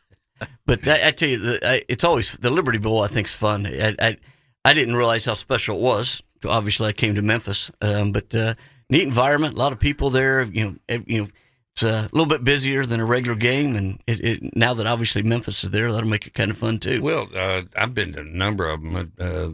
[0.67, 3.01] But I, I tell you, the, I, it's always the Liberty Bowl.
[3.01, 3.65] I think is fun.
[3.65, 4.17] I, I
[4.63, 6.21] I didn't realize how special it was.
[6.45, 8.53] Obviously, I came to Memphis, um, but uh,
[8.89, 9.55] neat environment.
[9.55, 10.43] A lot of people there.
[10.43, 11.27] You know, you know,
[11.73, 15.23] it's a little bit busier than a regular game, and it, it, now that obviously
[15.23, 17.01] Memphis is there, that'll make it kind of fun too.
[17.01, 19.11] Well, uh, I've been to a number of them.
[19.17, 19.49] Uh,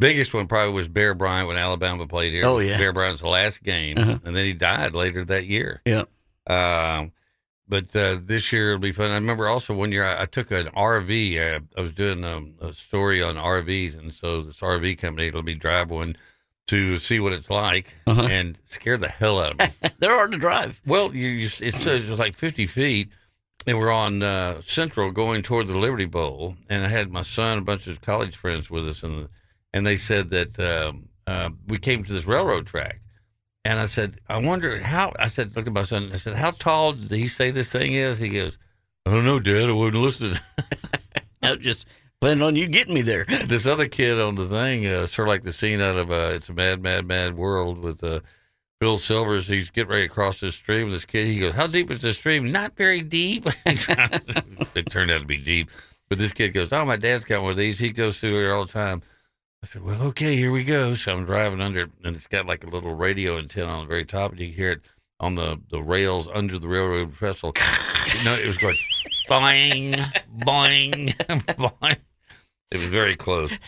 [0.00, 2.44] biggest one probably was Bear Bryant when Alabama played here.
[2.44, 2.76] Oh, yeah.
[2.76, 4.18] Bear Bryant's last game, Uh-huh.
[4.24, 5.80] and then he died later that year.
[5.84, 6.04] Yeah.
[6.46, 7.12] Um,
[7.66, 9.10] but uh, this year it'll be fun.
[9.10, 11.38] I remember also one year I, I took an RV.
[11.56, 15.42] Uh, I was doing um, a story on RVs, and so this RV company will
[15.42, 16.16] be drive one
[16.66, 18.26] to see what it's like, Uh-huh.
[18.30, 19.90] and scare the hell out of me.
[19.98, 20.80] They're hard to drive.
[20.86, 23.08] Well, you, you it says it's like 50 feet,
[23.66, 27.58] and we're on uh, Central going toward the Liberty Bowl, and I had my son,
[27.58, 29.28] a bunch of college friends with us, and
[29.74, 33.00] and they said that um, uh, we came to this railroad track,
[33.64, 35.12] and I said, I wonder how.
[35.18, 36.10] I said, look at my son.
[36.12, 38.18] I said, how tall did he say this thing is?
[38.18, 38.58] He goes,
[39.06, 39.68] I don't know, Dad.
[39.68, 40.38] I wasn't listening.
[41.42, 41.86] I just
[42.20, 43.24] planning on you getting me there.
[43.46, 46.32] this other kid on the thing, uh, sort of like the scene out of uh,
[46.32, 48.20] "It's a Mad, Mad, Mad World" with uh,
[48.80, 49.46] Phil Silvers.
[49.46, 50.90] He's getting ready to cross this stream.
[50.90, 53.46] This kid, he goes, "How deep is this stream?" Not very deep.
[53.66, 55.70] it turned out to be deep,
[56.08, 57.78] but this kid goes, "Oh, my dad's got one of these.
[57.78, 59.02] He goes through here all the time."
[59.64, 62.64] I said, "Well, okay, here we go." So I'm driving under, and it's got like
[62.64, 64.82] a little radio antenna on the very top, and you hear it
[65.20, 67.54] on the the rails under the railroad trestle.
[68.26, 68.76] no, it was going
[69.26, 69.94] boing,
[70.36, 71.14] boing,
[71.56, 71.96] boing.
[72.70, 73.58] It was very close.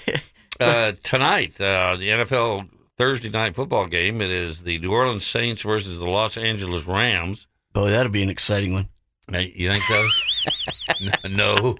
[0.60, 4.20] Uh, tonight, uh, the NFL Thursday night football game.
[4.20, 7.46] It is the New Orleans Saints versus the Los Angeles Rams.
[7.72, 8.90] Boy, that'll be an exciting one.
[9.32, 11.28] You think so?
[11.30, 11.76] no.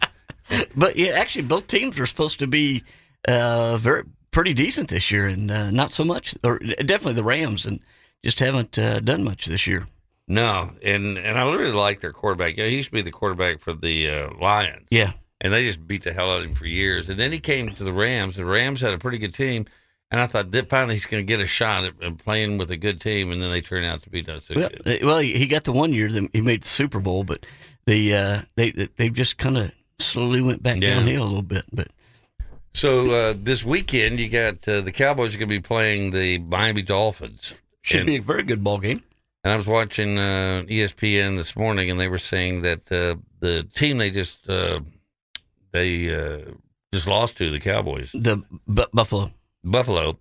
[0.74, 2.82] But yeah, actually, both teams are supposed to be
[3.26, 7.66] uh, very pretty decent this year, and uh, not so much, or definitely the Rams,
[7.66, 7.80] and
[8.24, 9.86] just haven't uh, done much this year.
[10.28, 12.56] No, and and I really like their quarterback.
[12.56, 15.86] Yeah, he used to be the quarterback for the uh, Lions, Yeah, and they just
[15.86, 17.08] beat the hell out of him for years.
[17.08, 18.34] And then he came to the Rams.
[18.36, 19.66] The Rams had a pretty good team,
[20.10, 22.72] and I thought that finally he's going to get a shot at, at playing with
[22.72, 23.30] a good team.
[23.30, 25.04] And then they turned out to be not so well, good.
[25.04, 27.46] well, he got the one year that he made the Super Bowl, but
[27.86, 30.96] the uh, they they just kind of slowly went back Yeah.
[30.96, 31.66] downhill a little bit.
[31.72, 31.86] But
[32.76, 36.36] So uh, this weekend, you got uh, the Cowboys are going to be playing the
[36.40, 37.54] Miami Dolphins.
[37.80, 39.02] should And- be a very good ball game.
[39.44, 43.62] And I was watching uh, ESPN this morning, and they were saying that uh, the
[43.74, 44.80] team they just uh,
[45.72, 46.50] they uh,
[46.92, 49.30] just lost to the Cowboys, The Bu- Buffalo.
[49.64, 50.18] Buffalo,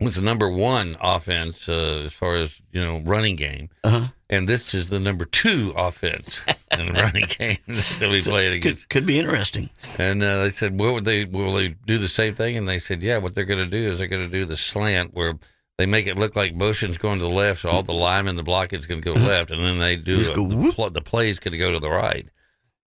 [0.00, 4.08] was the number one offense uh, as far as you know running game, Uh huh.
[4.34, 8.82] And this is the number two offense in the running game that we played against.
[8.82, 9.70] Could could be interesting.
[9.98, 11.24] And uh, they said, "What would they?
[11.24, 13.18] Will they do the same thing?" And they said, "Yeah.
[13.18, 15.38] What they're going to do is they're going to do the slant where
[15.78, 18.36] they make it look like motion's going to the left, so all the lime in
[18.36, 21.00] the blockage going to go left, and then they do a, go the, pl- the
[21.00, 22.28] play's going to go to the right.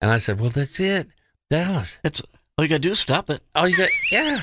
[0.01, 1.07] And I said, well, that's it,
[1.49, 1.97] Dallas.
[2.03, 2.21] That's
[2.57, 3.41] all you got to do is stop it.
[3.55, 4.41] All you got yeah.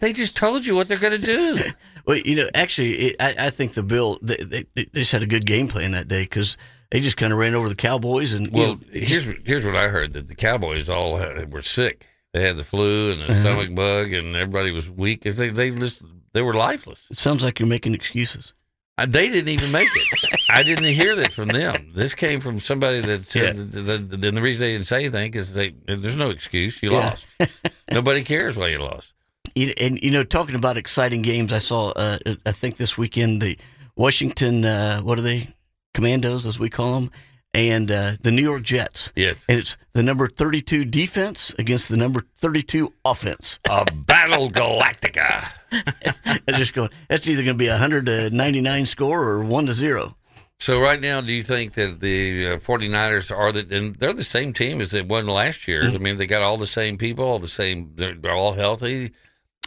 [0.00, 1.58] they just told you what they're going to do.
[2.08, 5.22] Well, you know, actually, it, I, I think the Bill they, they, they just had
[5.22, 6.56] a good game plan that day because
[6.90, 9.88] they just kind of ran over the Cowboys and Well, know, here's here's what I
[9.88, 12.06] heard that the Cowboys all had, were sick.
[12.32, 13.40] They had the flu and the Uh-huh.
[13.42, 15.22] stomach bug, and everybody was weak.
[15.22, 16.02] They they just,
[16.32, 17.04] they were lifeless.
[17.10, 18.54] it sounds like you're making excuses.
[18.96, 20.30] Uh, They didn't even make it.
[20.48, 21.92] I didn't hear that from them.
[21.94, 23.56] This came from somebody that said.
[23.56, 23.62] Yeah.
[23.82, 26.82] that- that- Then the reason they didn't say anything is they there's no excuse.
[26.82, 27.14] You Yeah.
[27.40, 27.50] lost.
[27.92, 29.12] Nobody cares why you lost.
[29.56, 31.90] And you know, talking about exciting games, I saw.
[31.90, 33.58] Uh, I think this weekend the
[33.96, 35.54] Washington, uh, what are they,
[35.94, 37.10] Commandos as we call them,
[37.54, 39.10] and uh, the New York Jets.
[39.16, 43.58] Yes, And it's the number 32 defense against the number 32 offense.
[43.68, 45.48] a battle galactica.
[45.72, 49.66] I just going, that's either going to be a 100 to 99 score or 1
[49.66, 50.14] to 0.
[50.60, 54.24] So right now, do you think that the uh, 49ers are the and they're the
[54.24, 55.84] same team as they won last year?
[55.84, 57.92] I mean, they got all the same people, all the same.
[57.94, 59.12] They're, they're all healthy,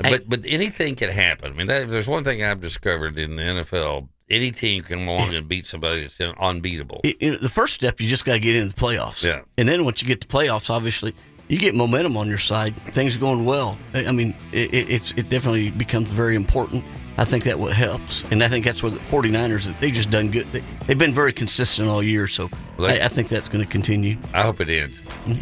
[0.01, 1.53] but but anything can happen.
[1.53, 5.13] I mean, that, there's one thing I've discovered in the NFL: any team can go
[5.13, 7.01] on and beat somebody that's unbeatable.
[7.03, 9.23] You know, the first step, you just got to get into the playoffs.
[9.23, 9.41] Yeah.
[9.57, 11.13] And then once you get to playoffs, obviously,
[11.47, 12.73] you get momentum on your side.
[12.93, 13.77] Things are going well.
[13.93, 16.83] I I mean, it, it, it's, it definitely becomes very important.
[17.17, 18.23] I think that what helps.
[18.31, 20.51] And I think that's where the 49ers, they just done good.
[20.53, 22.25] They, they've been very consistent all year.
[22.27, 24.17] So Well, they- I, I think that's going to continue.
[24.33, 25.01] I hope it ends.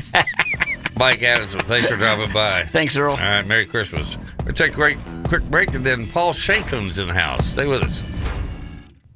[0.99, 2.63] Mike Adams, thanks for dropping by.
[2.71, 3.13] Thanks, Earle.
[3.13, 4.17] All right, Merry Christmas.
[4.43, 4.97] We'll take a quick,
[5.29, 7.47] quick break, and then Paul Shanklin's in the house.
[7.47, 8.03] Stay with us.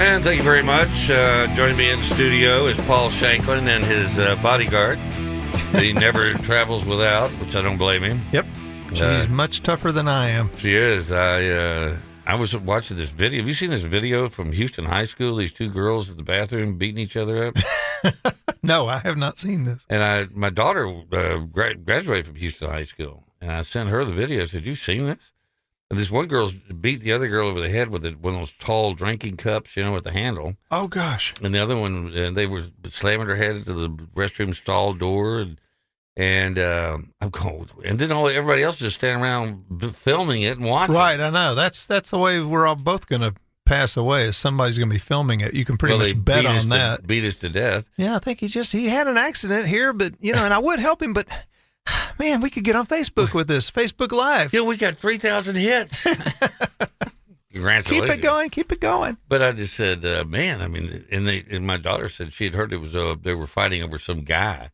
[0.00, 1.10] And thank you very much.
[1.10, 4.98] Uh, joining me in studio is Paul Shanklin and his uh, bodyguard.
[5.72, 8.22] that he never travels without, which I don't blame him.
[8.32, 8.46] Yep.
[8.90, 10.50] She's Uh, much tougher than I am.
[10.56, 11.12] She is.
[11.12, 11.96] I uh,
[12.26, 13.40] I was watching this video.
[13.40, 15.36] Have you seen this video from Houston High School?
[15.36, 17.56] These two girls in the bathroom beating each other up.
[18.62, 19.86] No, I have not seen this.
[19.88, 24.04] and I, my daughter uh, gra- graduated from Houston High School, and I sent her
[24.04, 24.42] the video.
[24.42, 25.32] I said, "You seen this?"
[25.92, 28.54] This one girl's beat the other girl over the head with a, one of those
[28.60, 30.54] tall drinking cups, you know, with the handle.
[30.70, 31.34] Oh gosh.
[31.42, 35.40] and the other one uh, they were slamming her head into the restroom stall door
[35.40, 35.60] and
[36.16, 37.72] and uh, I'm cold.
[37.84, 40.94] and then all everybody else just standing around b- filming it and watching.
[40.94, 41.54] Right, I know.
[41.56, 43.34] That's that's the way we're all both going to
[43.64, 44.24] pass away.
[44.28, 45.54] Is somebody's going to be filming it?
[45.54, 47.06] You can pretty Well, much bet on to- that.
[47.06, 47.88] beat us to death.
[47.96, 50.58] Yeah, I think he just he had an accident here, but you know, and I
[50.58, 51.26] would help him, but
[52.18, 54.52] man, we could get on Facebook with this Facebook Live.
[54.52, 56.06] You know, we got three thousand hits.
[57.84, 59.16] Keep it going, keep it going.
[59.28, 62.44] But I just said, uh, man, I mean, and they and my daughter said she
[62.44, 64.70] had heard it was uh, they were fighting over some guy.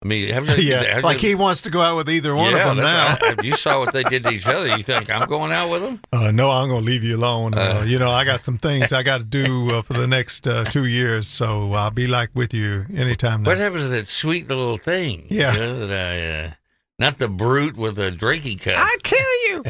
[0.00, 2.34] I mean, haven't you- Yeah, haven't like you- he wants to go out with either
[2.34, 3.16] one yeah, of them now.
[3.20, 5.70] I- if you saw what they did to each other, you think I'm going out
[5.70, 6.00] with them?
[6.12, 7.54] Uh, no, I'm going to leave you alone.
[7.54, 7.84] Uh, Uh.
[7.84, 10.64] you know, I got some things I got to do uh, for the next uh,
[10.64, 13.50] two years, so I'll be like with you anytime now.
[13.50, 15.26] What happened to that sweet little thing?
[15.30, 15.52] Yeah.
[15.54, 16.50] you know, that I, uh,
[16.98, 18.74] not the brute with a drinking cup.
[18.78, 19.18] I'd kill
[19.48, 19.64] you.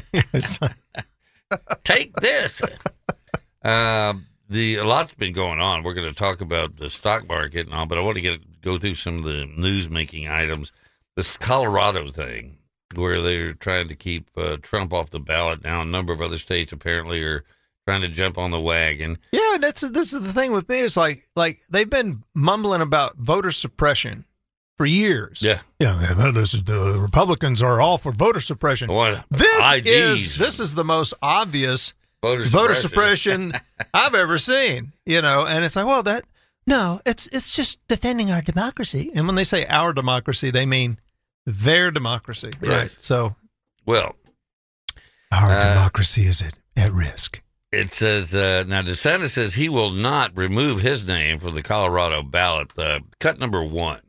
[1.85, 2.61] Take this.
[3.64, 4.14] uh,
[4.51, 5.83] the a lot's been going on.
[5.83, 8.41] We're going to talk about the stock market and all, but I want to get
[8.69, 10.73] go through some of the news making items.
[11.16, 12.59] This Colorado thing,
[12.95, 15.81] where they're trying to keep uh, Trump off the ballot now.
[15.81, 17.45] A number of other states apparently are
[17.87, 19.19] trying to jump on the wagon.
[19.33, 20.81] Yeah, that's this is the thing with me.
[20.81, 24.27] Is like like they've been mumbling about voter suppression
[24.77, 25.43] for years.
[25.43, 25.61] Yeah.
[25.81, 26.14] yeah.
[26.14, 28.93] well, This is the Republicans are all for voter suppression.
[28.93, 33.55] What This IDs, is this is the most obvious voter voter suppression
[33.95, 34.93] I've ever seen.
[35.05, 36.25] You know, and it's like, well, that
[36.69, 39.11] no, it's it's just defending our democracy.
[39.14, 40.99] And when they say our democracy, they mean
[41.47, 42.71] their democracy, Yes.
[42.73, 42.95] right?
[42.99, 43.35] So
[43.87, 44.14] Well,
[45.33, 47.41] our Uh, democracy is at, at risk.
[47.73, 52.23] It says uh, now DeSantis says he will not remove his name from the Colorado
[52.23, 52.71] ballot.
[52.79, 54.01] Uh, cut number one.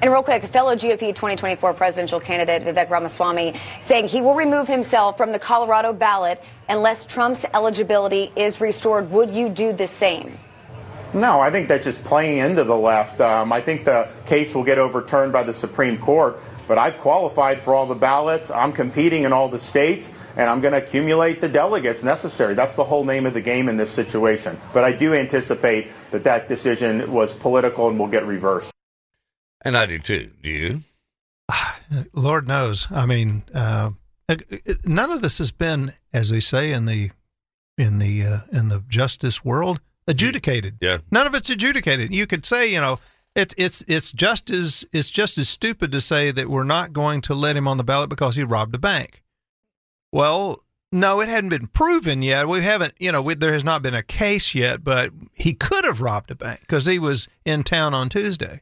[0.00, 3.54] And real quick, fellow GOP 2024 presidential candidate Vivek Ramaswamy
[3.88, 9.10] saying he will remove himself from the Colorado ballot unless Trump's eligibility is restored.
[9.12, 10.36] Would you do the same?
[11.14, 13.20] No, I think that's just playing into the left.
[13.20, 16.38] Um, I think the case will get overturned by the Supreme Court.
[16.66, 18.50] But I've qualified for all the ballots.
[18.50, 22.54] I'm competing in all the states, and I'm going to accumulate the delegates necessary.
[22.54, 24.58] That's the whole name of the game in this situation.
[24.72, 28.72] But I do anticipate that that decision was political and will get reversed.
[29.60, 30.30] And I do too.
[30.42, 30.82] Do you?
[32.12, 32.88] Lord knows.
[32.90, 33.90] I mean, uh,
[34.84, 37.10] none of this has been, as they say in the
[37.76, 40.78] in the uh, in the justice world, adjudicated.
[40.80, 40.98] Yeah.
[41.10, 42.14] None of it's adjudicated.
[42.14, 42.98] You could say, you know,
[43.34, 47.20] it's it's it's just as it's just as stupid to say that we're not going
[47.22, 49.22] to let him on the ballot because he robbed a bank.
[50.12, 52.46] Well, no, it hadn't been proven yet.
[52.46, 55.84] We haven't, you know, we, there has not been a case yet, but he could
[55.84, 58.60] have robbed a bank because he was in town on Tuesday.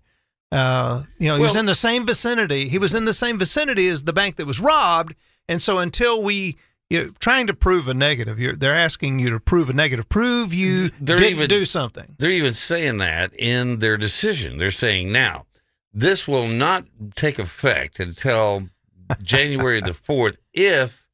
[0.50, 2.68] Uh, you know, he was in the same vicinity.
[2.68, 5.14] He was in the same vicinity as the bank that was robbed,
[5.48, 6.56] and so until we.
[6.92, 8.38] You're trying to prove a negative.
[8.38, 10.08] You're, they're asking you to prove a negative.
[10.10, 12.14] Prove you They're didn't even- do something.
[12.18, 14.58] They're even saying that in their decision.
[14.58, 15.46] They're saying now
[15.94, 16.84] this will not
[17.16, 18.68] take effect until
[19.22, 21.06] January the 4th if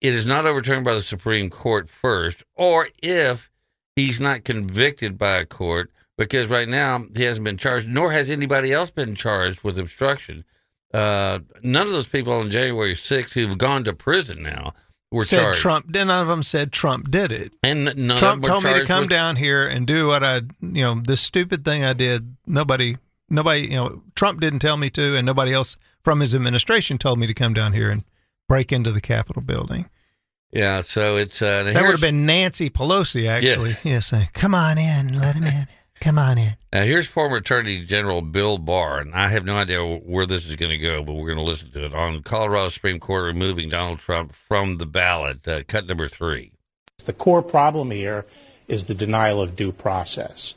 [0.00, 3.50] it is not overturned by the Supreme Court first or if
[3.96, 8.30] he's not convicted by a court because right now he hasn't been charged, nor has
[8.30, 10.44] anybody else been charged with obstruction.
[10.92, 14.72] Uh, none of those people on January 6th who've gone to prison now
[15.14, 15.60] were said charged.
[15.60, 15.88] Trump.
[15.88, 17.52] None of them said Trump did it.
[17.62, 20.22] And none Trump of them told me to come with- down here and do what
[20.22, 22.36] I, you know, this stupid thing I did.
[22.46, 22.96] Nobody,
[23.30, 27.18] nobody, you know, Trump didn't tell me to, and nobody else from his administration told
[27.18, 28.04] me to come down here and
[28.48, 29.88] break into the Capitol building.
[30.52, 33.70] Yeah, so it's uh, That would have been Nancy Pelosi, actually.
[33.70, 33.78] Yes.
[33.82, 35.66] Yes, saying, come on in, let him in,
[36.04, 36.54] come on in.
[36.70, 40.54] Now, here's former Attorney General Bill Barr, and I have no idea where this is
[40.54, 43.70] going to go, but we're going to listen to it on Colorado Supreme Court removing
[43.70, 45.48] Donald Trump from the ballot.
[45.48, 46.52] Uh, cut number three.
[47.06, 48.26] The core problem here
[48.68, 50.56] is the denial of due process.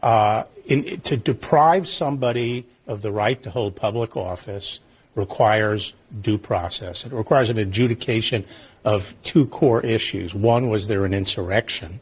[0.00, 4.78] Uh, in, to deprive somebody of the right to hold public office
[5.14, 7.04] requires due process.
[7.04, 8.44] It requires an adjudication
[8.84, 10.34] of two core issues.
[10.34, 12.00] One, was there an insurrection?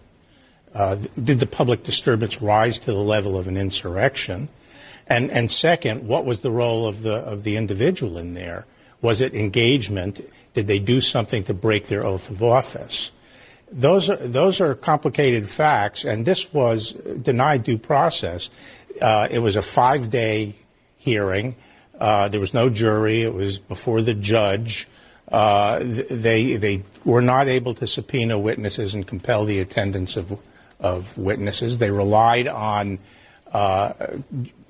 [0.74, 4.48] Uh, did the public disturbance rise to the level of an insurrection?
[5.06, 8.64] And, and second, what was the role of the, of the individual in there?
[9.02, 10.20] Was it engagement?
[10.54, 13.10] Did they do something to break their oath of office?
[13.70, 18.50] Those are, those are complicated facts, and this was denied due process.
[19.00, 20.54] Uh, it was a five day
[20.96, 21.56] hearing.
[21.98, 23.22] Uh, there was no jury.
[23.22, 24.88] It was before the judge.
[25.30, 30.38] Uh, they, they were not able to subpoena witnesses and compel the attendance of,
[30.82, 31.78] of witnesses.
[31.78, 32.98] They relied on
[33.52, 33.92] uh,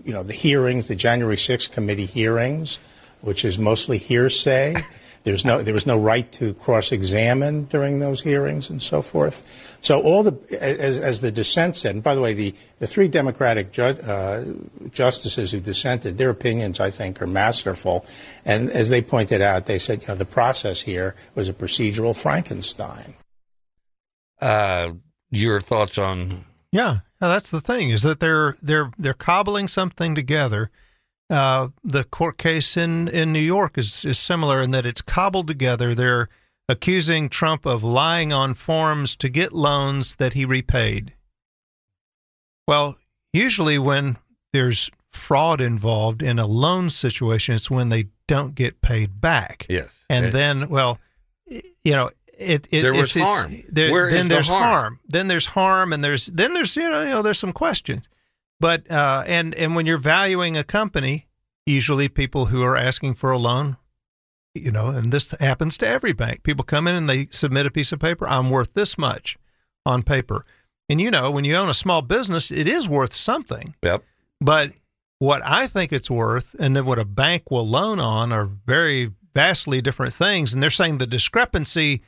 [0.05, 2.79] you know, the hearings, the January 6th committee hearings,
[3.21, 4.77] which is mostly hearsay.
[5.25, 9.43] There's no, there was no right to cross-examine during those hearings and so forth.
[9.81, 13.07] So all the, as, as the dissent said, and by the way, the, the three
[13.07, 14.45] Democratic ju- uh,
[14.91, 18.05] justices who dissented, their opinions, I think, are masterful.
[18.45, 22.21] And as they pointed out, they said, you know, the process here was a procedural
[22.21, 23.15] Frankenstein.
[24.41, 24.95] Uh,
[25.33, 30.71] your thoughts on Yeah, that's the thing is that they're they're they're cobbling something together.
[31.31, 35.49] Uh, the court case in, in New York is is similar in that it's cobbled
[35.49, 35.95] together.
[35.95, 36.29] They're
[36.69, 41.15] accusing Trump of lying on forms to get loans that he repaid.
[42.69, 42.97] Well,
[43.33, 44.19] usually when
[44.53, 49.67] there's fraud involved in a loan situation, it's when they don't get paid back.
[49.69, 50.05] yes?
[50.09, 50.99] And Uh, then, well,
[51.51, 52.11] you know,
[52.43, 53.55] it, it There was it's, it's- harm.
[53.69, 55.01] there- Where is then the there's harm?
[55.09, 58.09] Then there's harm, and there's then there's you know, you know there's some questions.
[58.61, 61.27] But uh, and and when you're valuing a company,
[61.67, 63.77] usually people who are asking for a loan,
[64.55, 66.43] you know, and this happens to every bank.
[66.43, 68.27] People come in and they submit a piece of paper.
[68.29, 69.37] I'm worth this much
[69.85, 70.45] on paper,
[70.89, 73.75] and you know, when you own a small business, it is worth something.
[73.83, 74.05] Yep.
[74.41, 74.73] But
[75.19, 79.13] what I think it's worth and then what a bank will loan on are very
[79.35, 80.53] vastly different things.
[80.53, 82.03] And they're saying the discrepancy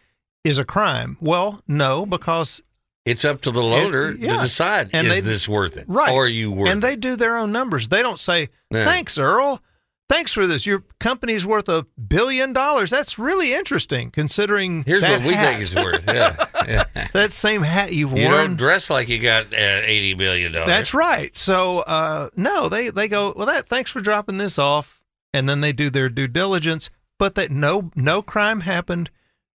[0.45, 1.17] is a crime.
[1.21, 2.63] Well, no, because
[3.05, 4.37] It's up to the loaner yeah.
[4.37, 6.13] to decide And is they- this worth it, right.
[6.13, 7.89] Or are you worth and they do their own numbers.
[7.89, 8.85] They don't say, Yeah.
[8.85, 9.61] thanks, Earle.
[10.09, 10.67] Thanks for this.
[10.67, 12.91] Your company's worth a billion dollars.
[12.91, 14.85] That's really interesting considering?
[14.85, 15.47] Here's what we hat.
[15.59, 16.05] think it's worth.
[16.07, 16.85] Yeah, yeah.
[17.15, 18.23] that same hat you've worn.
[18.23, 20.69] You don't dress like you got uh, eighty million dollars.
[20.69, 21.35] That's right.
[21.35, 23.47] So uh, no, they they go well.
[23.47, 25.01] That thanks for dropping this off,
[25.33, 26.91] and then they do their due diligence.
[27.19, 29.09] But that no no crime happened.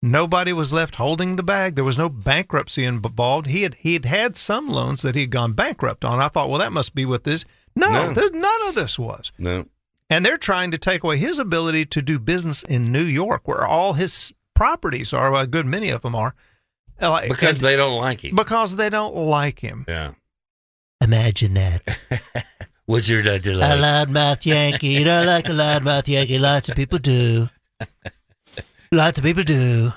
[0.02, 1.76] Nobody was left holding the bag.
[1.76, 3.48] There was no bankruptcy involved.
[3.48, 6.20] He had he had had some loans that he had gone bankrupt on.
[6.20, 7.46] I thought, well, that must be what this.
[7.76, 8.14] No, No.
[8.14, 9.32] there's none of this was.
[9.40, 9.66] No.
[10.10, 13.66] And they're trying to take away his ability to do business in New York, where
[13.66, 15.34] all his properties are.
[15.36, 16.34] A good many of them are.
[17.02, 18.36] Uh, like- Because and- they don't like him.
[18.36, 19.84] because they don't like him.
[19.88, 20.14] yeah.
[21.02, 21.98] Imagine that.
[22.86, 24.88] What's your not to A loudmouth Yankee.
[24.88, 26.40] You don't like a loudmouth Yankee.
[26.40, 27.50] Lots of people do.
[28.92, 29.92] Lots of people do.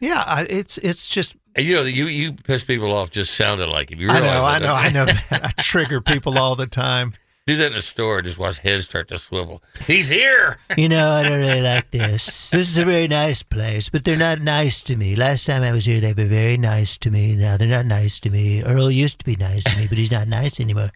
[0.00, 3.68] Yeah, I, it's it's just And you know, you you piss people off just sounding
[3.70, 4.00] like him.
[4.00, 5.12] You I realize know, I know, I know.
[5.30, 7.14] I trigger people all the time.
[7.46, 8.22] Do that in a store.
[8.22, 9.62] Just watch heads start to swivel.
[9.86, 10.58] He's here.
[10.76, 12.50] You know, I don't really like this.
[12.50, 15.16] This is a very nice place, but they're not nice to me.
[15.16, 17.34] Last time I was here, they were very nice to me.
[17.34, 18.62] Now they're not nice to me.
[18.62, 20.90] Earle used to be nice to me, but he's not nice anymore.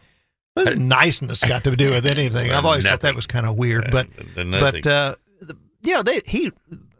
[0.54, 2.50] What's niceness got to do with anything?
[2.50, 4.06] I've always thought that was kind of weird, but
[4.36, 6.50] Uh, but uh, the, yeah, they he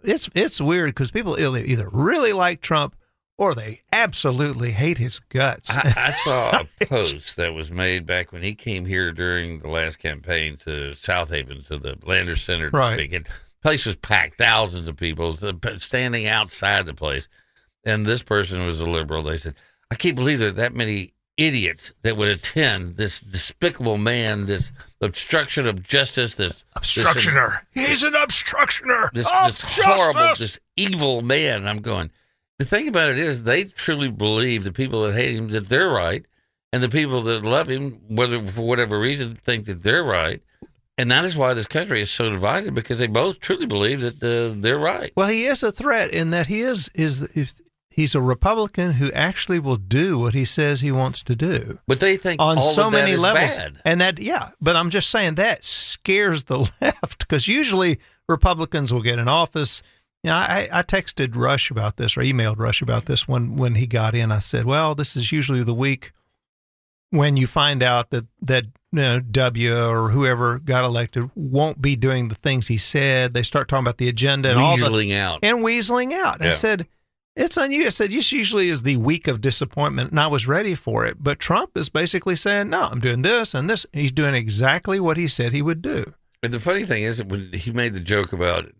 [0.07, 2.97] it's it's weird because people either really like Trump
[3.39, 5.69] or they absolutely hate his guts.
[5.71, 9.69] I, I saw a post that was made back when he came here during the
[9.69, 12.95] last campaign to Southaven to the Landers Center to Right.
[12.99, 13.13] speak.
[13.13, 13.31] And the
[13.63, 15.37] place was packed, thousands of people
[15.79, 17.29] standing outside the place.
[17.85, 19.23] And this person was a liberal.
[19.23, 19.55] They said,
[19.91, 24.73] "I can't believe there are that many idiots that would attend this despicable man, this
[25.01, 27.61] obstruction of justice, this obstructioner.
[27.73, 29.11] He's an obstructioner.
[29.13, 30.55] this, of this horrible, justice.
[30.55, 31.67] this evil man.
[31.67, 32.11] I'm going.
[32.59, 35.91] The thing about it is, they truly believe the people that hate him that they're
[35.91, 36.25] right,
[36.73, 40.43] and the people that love him, whether for whatever reason, think that they're right.
[40.99, 44.23] And that is why this country is so divided because they both truly believe that
[44.23, 45.13] uh, they're right.
[45.15, 47.61] Well, he is a threat in that he is is is-
[47.97, 51.99] he's a Republican who actually will do what he says he wants to do But
[51.99, 53.57] they think on so many levels.
[53.57, 53.81] bad.
[53.85, 59.03] And that yeah, but I'm just saying that scares the left because usually Republicans will
[59.03, 59.83] get in office.
[60.23, 63.77] You know, I, I texted Rush about this or emailed Rush about this when when
[63.77, 64.31] he got in.
[64.31, 66.13] I said, well, this is usually the week
[67.11, 71.97] when you find out that that you know, W or whoever got elected won't be
[71.97, 73.35] doing the things he said.
[73.35, 75.41] They start talking about the agenda and all the out.
[75.43, 76.43] and weaseling out.
[76.43, 76.87] I said,
[77.37, 77.87] it's unusual.
[77.87, 81.23] I said, this usually is the week of disappointment, and I was ready for it.
[81.23, 83.85] But Trump is basically saying, no, I'm doing this and this.
[83.93, 86.15] He's doing exactly what he said he would do.
[86.43, 88.73] And the funny thing is, when he made the joke about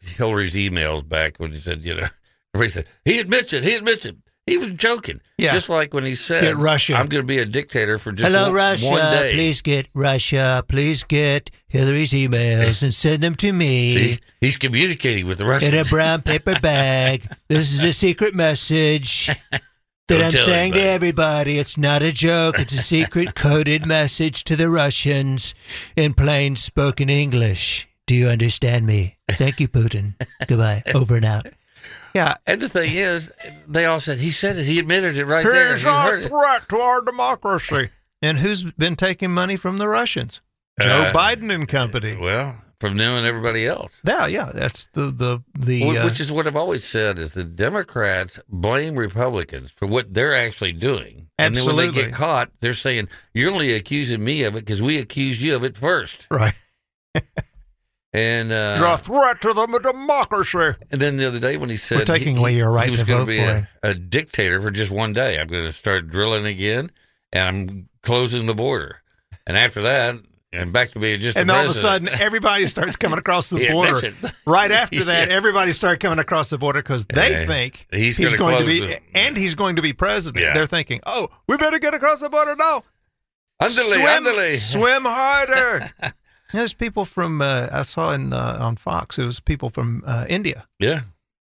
[0.00, 2.08] Hillary's emails back when he said, you know,
[2.54, 4.16] everybody said he admits it, he admits it.
[4.46, 5.20] He was joking.
[5.38, 5.52] Yeah.
[5.52, 6.94] Just like when he said, Get Russia.
[6.94, 8.88] I'm going to be a dictator for just Hello, one, Russia.
[8.90, 9.34] one day.
[9.34, 10.64] Please get Russia.
[10.68, 13.94] Please get Hillary's emails and send them to me.
[13.96, 15.72] See, he's communicating with the Russians.
[15.74, 17.26] in a brown paper bag.
[17.48, 19.26] This is a secret message
[20.08, 21.58] that I'm saying to everybody.
[21.58, 22.58] It's not a joke.
[22.58, 25.54] It's a secret coded message to the Russians
[25.96, 27.88] in plain spoken English.
[28.06, 29.18] Do you understand me?
[29.30, 30.14] Thank you, Putin.
[30.48, 30.82] Goodbye.
[30.94, 31.46] Over and out.
[32.14, 32.34] Yeah.
[32.46, 33.32] and the thing is,
[33.66, 34.64] they all said, he said it.
[34.64, 35.74] He admitted it right there.
[35.76, 36.28] He's a it.
[36.28, 37.90] threat to our democracy.
[38.20, 40.40] And who's been taking money from the Russians?
[40.80, 42.16] Joe Uh, Biden and company.
[42.16, 44.00] Well, from them and everybody else.
[44.06, 45.98] Yeah, yeah, that's the the the.
[45.98, 50.34] Uh, Which is what I've always said is the Democrats blame Republicans for what they're
[50.34, 51.28] actually doing.
[51.38, 54.80] And then when they get caught, they're saying, You're only accusing me of it because
[54.82, 56.26] we accused you of it first.
[56.30, 56.54] right.
[58.14, 60.76] And uh, You're a threat to the democracy.
[60.90, 62.90] and then the other day when he said We're taking he, away your right he
[62.90, 65.40] was gonna be a, a dictator for just one day.
[65.40, 66.90] I'm going to start drilling again,
[67.32, 68.98] and I'm closing the border.
[69.46, 70.16] And after that,
[70.52, 73.48] and back to being just and the all of a sudden everybody starts coming across
[73.48, 74.10] the Yeah, border.
[74.10, 75.34] that's right after that, Yeah.
[75.34, 77.46] everybody started coming across the border because they Yeah.
[77.46, 80.44] think He's gonna going to be, the- and he's going to be president.
[80.44, 80.52] Yeah.
[80.52, 82.84] They're thinking, oh, we better get across the border now.
[83.60, 84.56] Underlay, swim, underlay.
[84.56, 85.90] swim harder.
[86.52, 89.18] There's people from uh, I saw in uh, on Fox.
[89.18, 90.66] It was people from uh, India.
[90.78, 91.02] Yeah.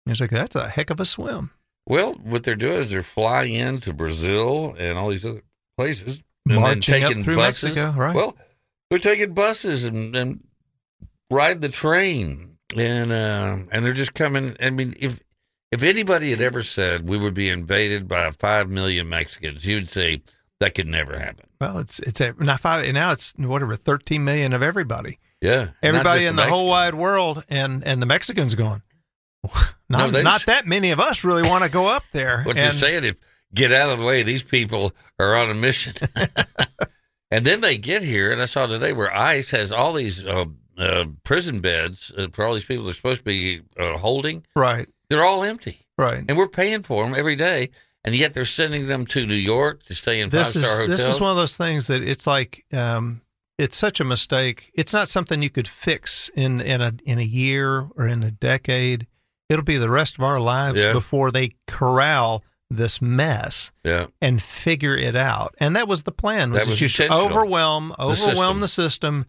[0.06, 1.50] It's like that's a heck of a swim.
[1.86, 5.42] Well, what they're doing is they're flying into Brazil and all these other
[5.76, 7.76] places, and Marching up through buses.
[7.76, 8.14] Mexico, right.
[8.14, 8.36] Well,
[8.90, 10.44] they're taking buses and, and
[11.30, 14.56] ride the train, and uh, and they're just coming.
[14.60, 15.20] I mean, if
[15.72, 19.88] if anybody had ever said we would be invaded by five million Mexicans, you would
[19.88, 20.22] say
[20.62, 21.46] that could never happen.
[21.60, 26.24] Well, it's it's a, now five now it's whatever 13 million of everybody, Yeah, everybody
[26.26, 28.82] in the whole wide world, and and the Mexicans going.
[29.88, 32.42] Not, they- not that many of us really want to go up there.
[32.46, 33.14] What and you're saying is
[33.52, 34.22] get out of the way.
[34.22, 35.94] These people are on a mission.
[37.30, 40.44] and then they get here, and I saw today where ICE has all these uh,
[40.78, 44.44] uh, prison beds uh, for all these people they're supposed to be uh, holding.
[44.56, 46.24] right, They're all empty, right.
[46.28, 47.70] and we're paying for them every day.
[48.04, 50.88] And yet they're sending them to New York to stay in five star hotels.
[50.90, 53.20] this is one of those things that it's like um,
[53.58, 54.72] it's such a mistake.
[54.74, 58.30] It's not something you could fix in in a in a year or in a
[58.32, 59.06] decade.
[59.48, 60.92] It'll be the rest of our lives Yeah.
[60.92, 65.54] before they corral this mess yeah, and figure it out.
[65.60, 66.52] And that was the plan.
[66.52, 67.28] Was That was you should intentional.
[67.30, 68.60] overwhelm overwhelm system.
[68.60, 69.26] the system,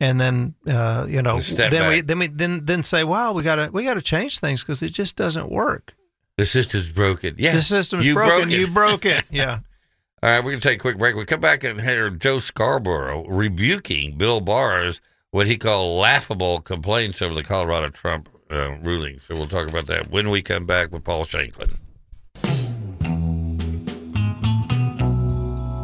[0.00, 3.56] and then uh, you know then we then we then then say, wow, we got
[3.56, 5.92] to we got to change things because it just doesn't work.
[6.36, 7.36] The system's broken.
[7.38, 8.48] Yeah, the system's you broken.
[8.48, 8.50] broke.
[8.50, 9.24] You broke it.
[9.30, 9.60] Yeah.
[10.22, 11.16] All right, we're going to take a quick break.
[11.16, 15.00] We come back and hear Joe Scarborough rebuking Bill Barr's
[15.32, 19.18] what he called laughable complaints over the Colorado Trump uh, ruling.
[19.18, 21.68] So we'll talk about that when we come back with Paul Shanklin.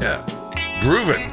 [0.01, 0.25] Yeah,
[0.81, 1.31] grooving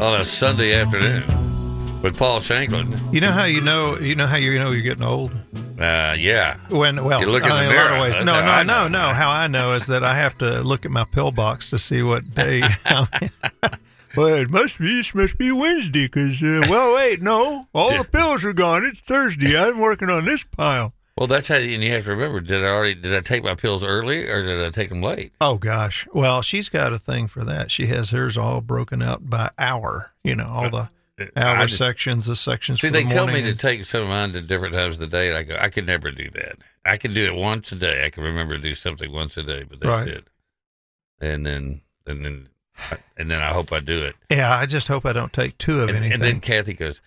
[0.00, 2.96] on a Sunday afternoon with Paul Shanklin.
[3.12, 5.32] You know how you know you know how you know you're getting old
[5.78, 8.14] Uh, yeah, when well You look in I the mean, a lot of ways.
[8.14, 9.12] That's No, no, no, no.
[9.12, 12.02] How I know is that I have to look at my pill box to see
[12.02, 12.62] what day.
[14.16, 18.04] well, it must be this must be Wednesday because uh, well, wait, no, all the
[18.04, 18.84] pills are gone.
[18.86, 19.58] It's Thursday.
[19.58, 20.94] I'm working on this pile.
[21.18, 23.54] Well, that's how, and you have to remember: did I already did I take my
[23.54, 25.32] pills early or did I take them late?
[25.40, 26.06] Oh gosh.
[26.12, 27.70] Well, she's got a thing for that.
[27.70, 30.12] She has hers all broken out by hour.
[30.22, 30.88] You know, all the
[31.36, 32.80] hour I sections, the sections.
[32.80, 35.06] See, they the tell me to take some of mine to different times of the
[35.06, 36.56] day, and I go, I could never do that.
[36.84, 38.04] I can do it once a day.
[38.04, 40.08] I can remember to do something once a day, but that's Right.
[40.08, 40.28] it.
[41.20, 42.48] And then, and then,
[43.16, 44.14] and then I hope I do it.
[44.30, 46.12] Yeah, I just hope I don't take two of And, anything.
[46.14, 47.00] and then Kathy goes,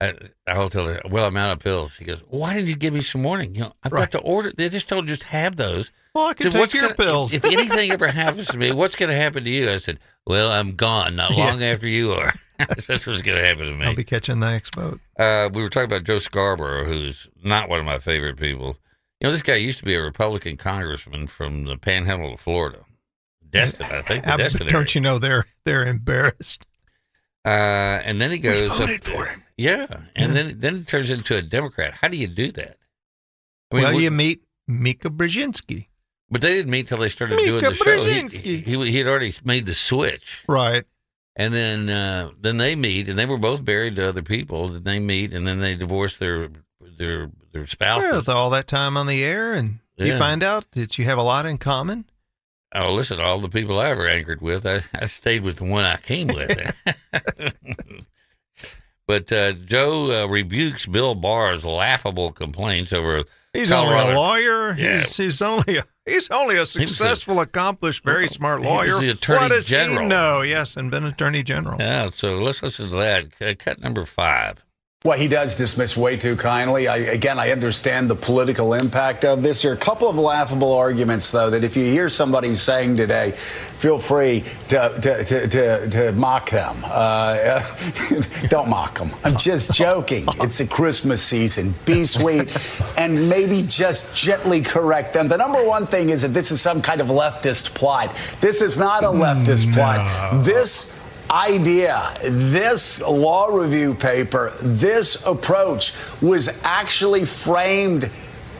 [0.00, 0.12] I,
[0.46, 1.92] I'll tell her, well, I'm out of pills.
[1.92, 3.54] She goes, why didn't you give me some morning?
[3.54, 4.10] You know, I've Right.
[4.10, 4.52] got to order.
[4.54, 5.90] They just told just have those.
[6.14, 7.32] well, I can Said, take your gonna- pills.
[7.32, 9.70] If, if anything ever happens to me, what's going to happen to you?
[9.70, 11.16] I said, well, I'm gone.
[11.16, 11.46] Not Yeah.
[11.46, 12.34] long after you are.
[12.86, 13.84] That's what's going to happen to me.
[13.86, 15.00] I'll be catching the next boat.
[15.18, 18.76] Uh, we were talking about Joe Scarborough, who's not one of my favorite people.
[19.20, 22.80] You know, this guy used to be a Republican congressman from the Panhandle of Florida,
[23.48, 24.24] Destin, I think.
[24.24, 26.66] The I- Destin don't you know they're they're embarrassed?
[27.44, 29.14] Uh, and then he goes up voted there.
[29.16, 29.42] for him.
[29.56, 29.86] Yeah,
[30.16, 31.94] and then then it turns into a Democrat.
[31.94, 32.76] How do you do that?
[33.72, 35.86] I well, we- you meet Mika Brzezinski,
[36.30, 38.40] but they didn't meet till they started Mika doing the show.
[38.40, 40.84] He, he he had already made the switch, right?
[41.36, 44.68] And then uh, then they meet, and they were both married to other people.
[44.68, 46.48] Then they meet, and then they divorce their
[46.98, 48.10] their their spouses.
[48.10, 51.18] Well, with all that time on the air, and you find out that you have
[51.18, 52.06] a lot in common.
[52.74, 55.84] Oh, listen, all the people I ever anchored with, I, I stayed with the one
[55.84, 56.74] I came with.
[59.06, 63.22] but uh, Joe uh, rebukes Bill Barr's laughable complaints over.
[63.52, 64.74] He's only a lawyer.
[64.74, 64.98] Yeah.
[64.98, 68.98] He's he's only a he's only a was a- successful, accomplished, very smart lawyer.
[69.00, 70.00] the attorney what does general.
[70.02, 70.42] he know?
[70.42, 71.76] Yes, and been attorney general.
[71.78, 73.58] Yeah, so let's listen to that.
[73.58, 74.63] Cut number five.
[75.06, 76.88] Well, he does dismiss way too kindly.
[76.88, 79.60] I, again, I understand the political impact of this.
[79.60, 83.32] There are a couple of laughable arguments, though, that if you hear somebody saying today,
[83.32, 86.74] feel free to, to, to, to, to mock them.
[86.84, 87.62] Uh,
[88.48, 89.10] don't mock them.
[89.24, 90.24] I'm just joking.
[90.40, 91.74] It's a Christmas season.
[91.84, 92.56] Be sweet
[92.96, 95.28] and maybe just gently correct them.
[95.28, 98.08] The number one thing is that this is some kind of leftist plot.
[98.40, 100.42] This is not a leftist plot.
[100.46, 100.98] This
[101.34, 108.08] idea, this law review paper, this approach was actually framed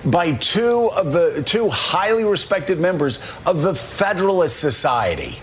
[0.05, 5.39] by two of the two highly respected members of the Federalist Society.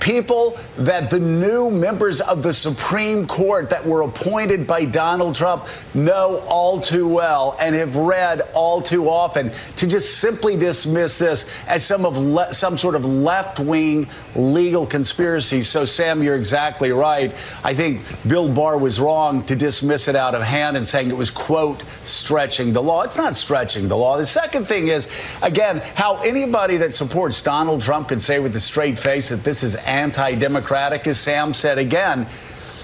[0.00, 5.66] People that the new members of the Supreme Court that were appointed by Donald Trump
[5.94, 11.50] know all too well and have read all too often to just simply dismiss this
[11.66, 15.62] as some of le- some sort of left-wing legal conspiracy.
[15.62, 17.34] So Sam, you're exactly right.
[17.64, 21.16] I think Bill Barr was wrong to dismiss it out of hand and saying it
[21.16, 23.02] was quote stretching the law.
[23.02, 24.18] It's not stretching the law.
[24.18, 25.08] The second thing is
[25.42, 29.62] again how anybody that supports Donald Trump can say with a straight face that this
[29.62, 32.26] is anti-democratic, as Sam said again.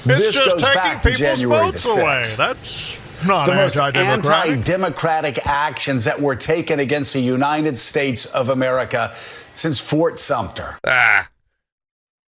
[0.04, 4.50] this goes back to January the 6th That's not the most anti-democratic.
[4.52, 9.14] anti-democratic actions that were taken against the United States of America
[9.54, 10.78] since Fort Sumter.
[10.86, 11.28] Ah,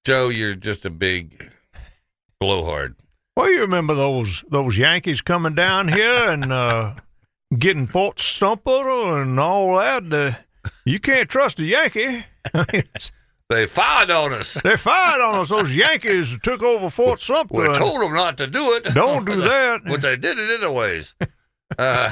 [0.05, 1.51] Joe, you're just a big
[2.39, 2.95] blowhard.
[3.35, 6.95] Well, you remember those those Yankees coming down here and uh,
[7.57, 10.13] getting Fort Sumter and all that.
[10.13, 12.25] Uh, you can't trust a Yankee.
[13.49, 14.53] I mean, it's- They fired on us.
[14.55, 15.49] they fired on us.
[15.49, 17.53] Those Yankees took over Fort Sumter.
[17.53, 18.93] We told them not to do it.
[18.93, 19.81] Don't do that.
[19.85, 21.13] but they did it anyways.
[21.77, 22.11] uh,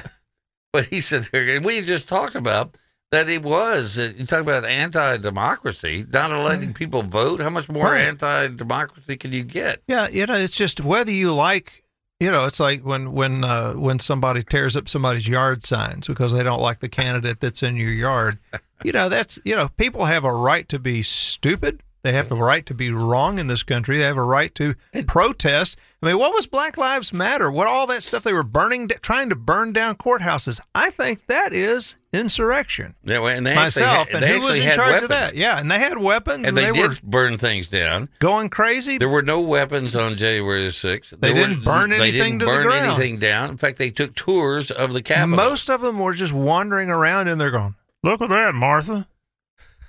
[0.74, 2.76] but he said, and we just talked about
[3.12, 4.00] that it was.
[4.00, 7.42] uh, You talk about anti-democracy, not letting people vote.
[7.42, 8.02] How much more Right.
[8.08, 9.82] anti-democracy can you get?
[9.88, 11.81] Yeah, you know, it's just whether you like,
[12.22, 16.34] you know, it's like when when uh, when somebody tears up somebody's yard signs because
[16.34, 18.38] they don't like the candidate that's in your yard.
[18.84, 21.84] You know, that's you know, people have a right to be stupid.
[22.02, 24.00] They have a right to be wrong in this country.
[24.00, 24.74] They have a right to
[25.06, 25.78] protest.
[26.02, 27.52] I mean, what was Black Lives Matter?
[27.52, 30.60] What all that stuff they were burning, trying to burn down courthouses?
[30.74, 32.96] I think that is insurrection.
[33.04, 35.04] Yeah, well, and they Myself actually, and they who was in had charge weapons.
[35.04, 35.36] of that?
[35.36, 38.10] Yeah, and they had weapons, And and, they, they, did were burn things down.
[38.20, 38.98] going crazy.
[38.98, 41.10] There were no weapons on January the 6th.
[41.20, 42.86] They There didn't burn They anything didn't to the ground.
[43.00, 43.50] anything down.
[43.52, 45.36] In fact, they took tours of the Capitol.
[45.38, 49.08] Most of them were just wandering around and they're going, Look at that, Martha.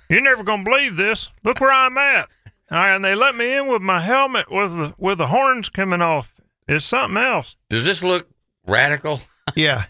[0.09, 1.29] You're never going to believe this.
[1.43, 2.29] Look where I'm at.
[2.69, 6.33] and they let me in with my helmet with the with the horns coming off.
[6.67, 7.55] It's something else.
[7.69, 8.29] Does this look
[8.65, 9.21] radical?
[9.57, 9.85] Yeah,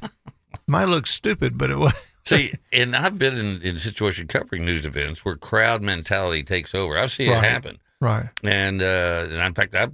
[0.66, 1.94] might look stupid, but it was.
[2.26, 6.74] See, and I've been in, in a situation covering news events where crowd mentality takes
[6.74, 6.98] over.
[6.98, 7.44] I've seen Right.
[7.44, 7.80] it happen.
[8.00, 8.30] Right.
[8.44, 9.94] And uh, and in fact, I've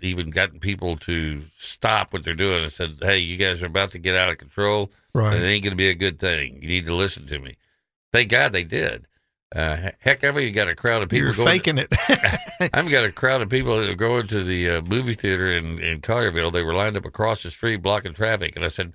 [0.00, 3.90] even gotten people to stop what they're doing and said, "Hey, you guys are about
[3.92, 4.90] to get out of control.
[5.14, 5.34] Right.
[5.34, 6.58] And it ain't going to be a good thing.
[6.62, 7.56] You need to listen to me."
[8.12, 9.06] Thank God they did.
[9.54, 11.48] Uh, heck, I've even got a crowd of people You're going.
[11.48, 11.88] faking it.
[12.74, 15.78] I've got a crowd of people that are going to the uh, movie theater in
[15.78, 16.52] in Collierville.
[16.52, 18.94] They were lined up across the street blocking traffic, and I said.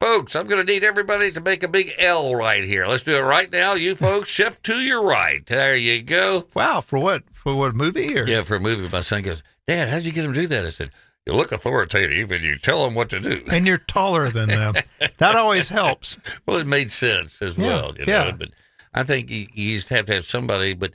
[0.00, 2.86] Folks, I'm going to need everybody to make a big L right here.
[2.86, 3.74] Let's do it right now.
[3.74, 5.44] You folks, shift to your right.
[5.44, 6.46] There you go.
[6.54, 6.80] wow.
[6.80, 7.24] For what?
[7.32, 8.18] For what movie?
[8.18, 10.46] Or Yeah, for a movie, my son goes, Dad, how'd you get him to do
[10.46, 10.64] that?
[10.64, 10.90] I said,
[11.26, 13.44] You look authoritative and you tell them what to do.
[13.50, 14.74] and you're taller than them.
[15.18, 16.16] that always helps.
[16.46, 18.30] Well, it made sense as Yeah, well, you yeah.
[18.30, 18.36] know.
[18.38, 18.48] But
[18.94, 20.72] I think you, you just have to have somebody.
[20.72, 20.92] But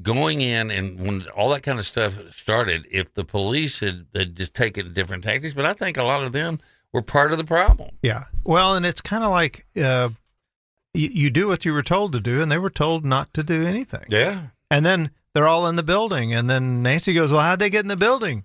[0.00, 4.34] going in and when all that kind of stuff started, if the police had, had
[4.36, 6.60] just taken different tactics, but I think a lot of them
[6.92, 7.90] were part of the problem.
[8.02, 8.24] Yeah.
[8.44, 10.10] Well, and it's kind of like uh,
[10.94, 13.42] you, you do what you were told to do, and they were told not to
[13.42, 14.04] do anything.
[14.08, 14.48] Yeah.
[14.70, 17.84] And then they're all in the building, and then Nancy goes, "Well, how'd they get
[17.84, 18.44] in the building?"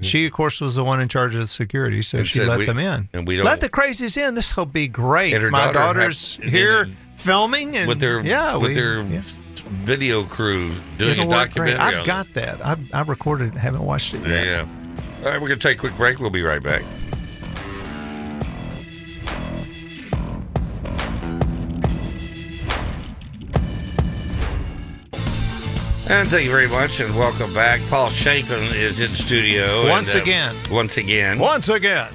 [0.00, 2.58] She, of course, was the one in charge of the security, so And she let
[2.58, 3.08] we- them in.
[3.12, 4.34] and we don't- let the crazies in.
[4.34, 5.32] This will be great.
[5.52, 9.22] My daughter daughter's had- here and- filming, and with their yeah, with we- their yeah.
[9.84, 11.78] video crew doing It'll a documentary.
[11.78, 12.64] I've got that.
[12.66, 13.58] I, I recorded it.
[13.58, 14.28] Haven't watched it it.
[14.28, 14.46] yet.
[14.46, 14.66] Yeah.
[15.18, 16.18] All right, we're going to take a quick break.
[16.18, 16.82] We'll be right back.
[26.12, 27.80] And thank you very much, and welcome back.
[27.88, 30.56] Paul Shanklin is in studio Once and, uh, again.
[30.70, 31.38] Once again.
[31.38, 32.12] Once again.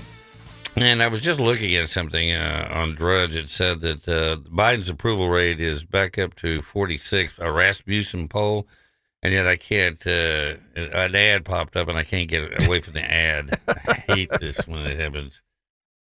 [0.76, 3.36] And I was just looking at something uh, on Drudge.
[3.36, 8.68] It said that uh, Biden's approval rate is back up to 46, a Rasmussen poll.
[9.24, 12.94] And yet I can't, uh, an ad popped up and I can't get away from
[12.94, 13.60] the ad.
[13.68, 15.42] I hate this when it happens.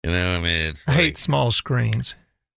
[0.04, 2.14] You know, I mean, it's I hate small screens.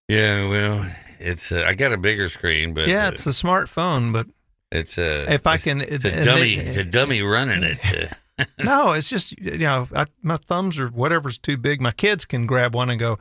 [0.08, 0.86] yeah, well,
[1.18, 4.26] it's, uh, I got a bigger screen, but yeah, uh, it's a smartphone, but
[4.72, 8.12] it's, uh, if I can, it's a dummy, they- it's a dummy running it.
[8.58, 11.80] No, it's just you know I, my thumbs or whatever's too big.
[11.80, 13.18] My kids can grab one and go,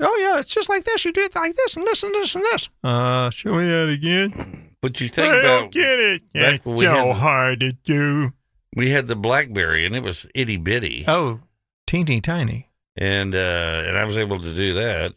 [0.00, 1.04] "Oh yeah, it's just like this.
[1.04, 3.88] You do it like this and this and this and this." Uh, show me that
[3.90, 4.70] again.
[4.80, 6.22] but you think I about, don't get it.
[6.34, 8.32] It's so had- hard to do.
[8.74, 11.04] we had the Blackberry and it was itty bitty.
[11.06, 11.40] Oh,
[11.86, 12.68] teeny tiny.
[12.96, 15.12] and uh and I was able to do that.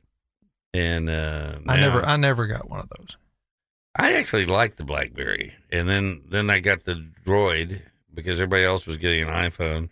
[0.73, 3.17] And uh I never, I never got one of those.
[3.99, 7.81] I actually liked the BlackBerry, and then then I got the Droid
[8.13, 9.89] because everybody else was getting an iPhone,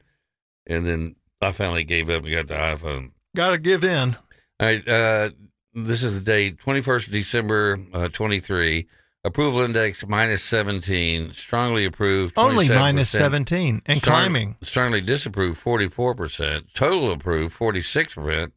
[0.65, 3.11] and then I finally gave up and got the iPhone.
[3.35, 4.15] Got to give in.
[4.59, 5.31] All right, uh,
[5.73, 8.87] this is the date, twenty first December, uh, twenty three.
[9.25, 11.33] Approval index minus seventeen.
[11.33, 12.33] Strongly approved.
[12.37, 14.55] Only minus seventeen and Strong- climbing.
[14.61, 16.73] Strongly disapproved, 44%.
[16.73, 18.51] Total approved, 46%.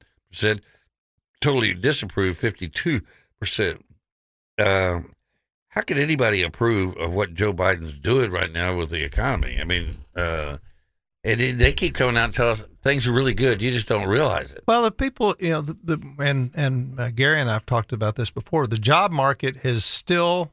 [1.40, 3.82] Totally disapproved, 52%.
[4.58, 5.12] Um,
[5.70, 9.58] how could anybody approve of what Joe Biden's doing right now with the economy?
[9.60, 10.58] I mean, uh,
[11.22, 13.62] and they keep coming out and tell us things are really good.
[13.62, 14.64] You just don't realize it.
[14.66, 18.16] Well, the people, you know, the, the and and uh, Gary and I've talked about
[18.16, 18.66] this before.
[18.66, 20.50] The job market is still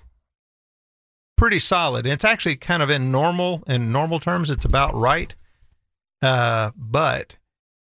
[1.36, 2.05] pretty solid.
[2.05, 4.49] It's actually kind of in normal in normal terms.
[4.49, 5.34] It's about right.
[6.22, 7.38] Uh, but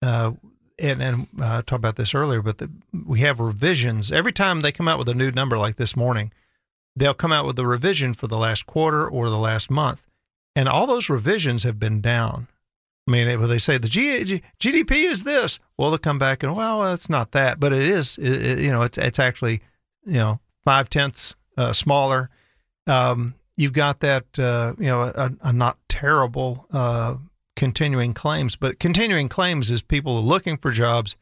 [0.02, 0.32] uh,
[0.80, 2.42] and and uh, I talked about this earlier.
[2.42, 2.72] But the,
[3.06, 6.32] we have revisions every time they come out with a new number like this morning.
[7.00, 10.06] They'll come out with a revision for the last quarter or the last month,
[10.56, 12.48] and all those revisions have been down.
[13.08, 16.56] I mean, they say the G, G, GDP is this, well, they'll come back and
[16.56, 18.18] well, it's not that, but it is.
[18.20, 19.62] It, it- you know, it's it's actually
[20.06, 22.30] you know five tenths uh, smaller.
[22.86, 27.16] Um, you've got that uh, you know a, a not terrible uh,
[27.56, 31.16] continuing claims, but continuing claims is people looking for jobs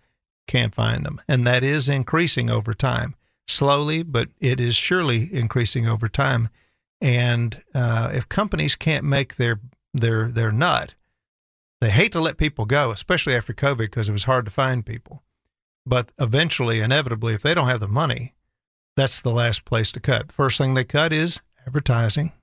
[0.47, 3.15] can't find them, and that is increasing over time,
[3.47, 6.49] slowly, but it is surely increasing over time.
[6.99, 9.59] And uh, if companies can't make their
[9.93, 10.95] their their nut,
[11.79, 14.85] they hate to let people go, especially after COVID, because it was hard to find
[14.85, 15.23] people.
[15.85, 18.33] But eventually, inevitably, if they don't have the money,
[18.95, 20.27] that's the last place to cut.
[20.27, 22.33] The first thing they cut is advertising,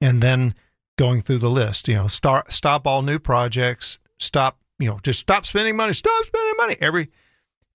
[0.00, 0.54] and then
[0.98, 1.88] going through the list.
[1.88, 3.98] You know, start stop all new projects.
[4.18, 4.58] Stop.
[4.78, 5.92] You know, just stop spending money.
[5.92, 6.76] Stop spending money.
[6.80, 7.08] Every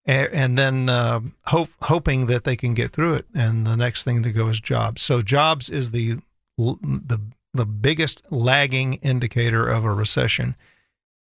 [0.08, 3.26] a- and then uh, hope hoping that they can get through it.
[3.36, 5.02] And the next thing to go is jobs.
[5.02, 6.18] So jobs is the
[6.58, 7.20] the
[7.54, 10.56] the biggest lagging indicator of a recession.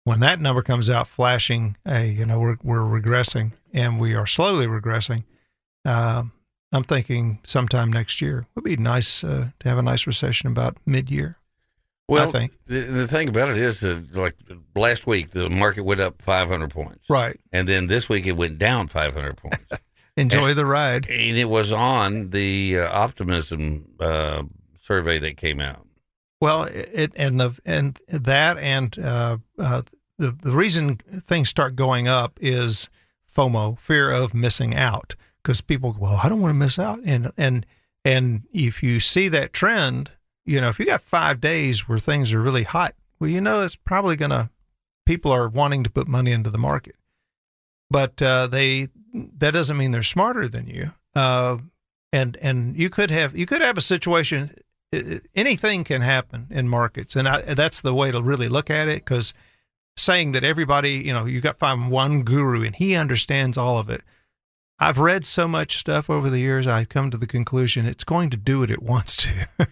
[0.04, 4.26] When that number comes out flashing, hey, you know we're we're regressing and we are
[4.26, 5.24] slowly regressing.
[5.84, 6.32] Um,
[6.72, 10.76] I'm thinking sometime next year would be nice uh, to have a nice recession about
[10.86, 11.36] mid year.
[12.12, 14.34] Well, I think the, the thing about it is that, like
[14.74, 17.08] last week, the market went up 500 points.
[17.08, 17.38] right.
[17.52, 19.64] And then this week it went down 500 points.
[20.16, 21.08] Enjoy the ride.
[21.08, 24.42] and it was on the uh, optimism uh,
[24.80, 25.86] survey that came out.
[26.40, 29.82] Well, it and the and that and uh, uh,
[30.18, 32.90] the the reason things start going up is
[33.34, 36.98] FOMO, fear of missing out, because people go, well, I don't want to miss out,
[37.06, 37.64] and and
[38.04, 40.10] and if you see that trend,
[40.44, 43.62] you know, if you got five days where things are really hot, well, you know,
[43.62, 44.50] it's probably gonna
[45.06, 46.96] people are wanting to put money into the market,
[47.90, 50.92] but uh, they that doesn't mean they're smarter than you.
[51.14, 51.58] Uh,
[52.12, 54.54] and and you could have you could have a situation
[55.34, 59.04] anything can happen in markets, and I, that's the way to really look at it.
[59.04, 59.32] Because
[59.96, 63.90] saying that everybody, you know, you got find one guru and he understands all of
[63.90, 64.02] it.
[64.78, 66.66] I've read so much stuff over the years.
[66.66, 69.48] I've come to the conclusion it's going to do what it wants to.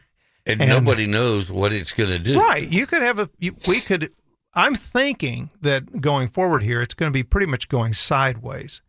[0.47, 2.39] And, And- nobody knows what it's going to do.
[2.41, 2.69] Right.
[2.69, 3.29] You could have a.
[3.39, 4.13] You, we could.
[4.55, 8.83] I'm thinking that going forward here, it's going to be pretty much going sideways.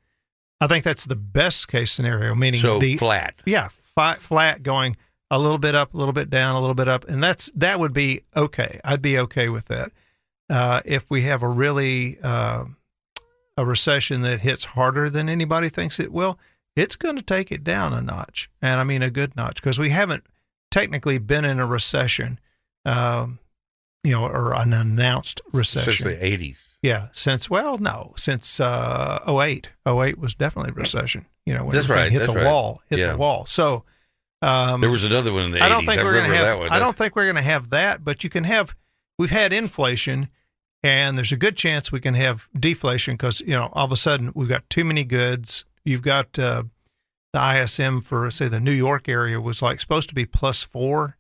[0.60, 2.34] I think that's the best case scenario.
[2.36, 3.36] Meaning So the flat.
[3.46, 4.98] yeah, fi- flat going
[5.30, 7.80] a little bit up, a little bit down, a little bit up, and that's that
[7.80, 8.80] would be okay.
[8.84, 9.92] I'd be okay with that.
[10.50, 12.66] Uh, if we have a really uh,
[13.58, 16.38] a recession that hits harder than anybody thinks it will,
[16.76, 19.78] it's going to take it down a notch, and I mean a good notch, because
[19.80, 20.24] we haven't
[20.72, 22.40] technically been in a recession,
[22.86, 23.40] um,
[24.04, 25.94] you know, or an announced recession.
[26.10, 26.58] Since the 80s.
[26.82, 29.70] Yeah, since well, no, since uh, 08.
[29.88, 31.28] 08 was definitely a recession.
[31.46, 32.46] You know, when That's everything right, hit that's the right.
[32.48, 33.12] wall, hit Yeah.
[33.12, 33.46] the wall.
[33.46, 33.84] So
[34.42, 35.62] um, There was another one in the 80s.
[35.62, 36.46] I don't think we're going to have.
[36.46, 36.70] that one.
[36.70, 38.76] I don't think we're going to have that, but you can have.
[39.20, 40.30] We've had inflation,
[40.82, 43.98] and there's a good chance we can have deflation because you know all of a
[43.98, 45.66] sudden we've got too many goods.
[45.86, 46.64] You've got uh,
[47.34, 51.18] the ISM for say the New York area was like supposed to be plus four,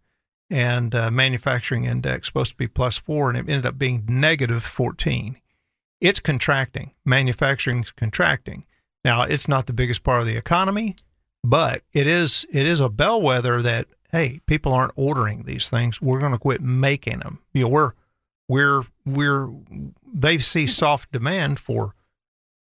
[0.50, 4.64] and uh, manufacturing index supposed to be plus four, and it ended up being negative
[4.64, 5.38] fourteen.
[6.00, 6.92] It's contracting.
[7.06, 8.66] Manufacturing's contracting.
[9.06, 10.96] Now it's not the biggest part of the economy,
[11.44, 16.02] but it is it is a bellwether that hey, people aren't ordering these things.
[16.02, 17.40] We're going to quit making them.
[17.54, 17.92] You know, we're
[18.48, 19.50] we're we're
[20.14, 21.96] they see soft demand for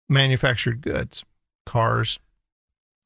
[0.08, 1.24] manufactured goods,
[1.66, 2.18] cars,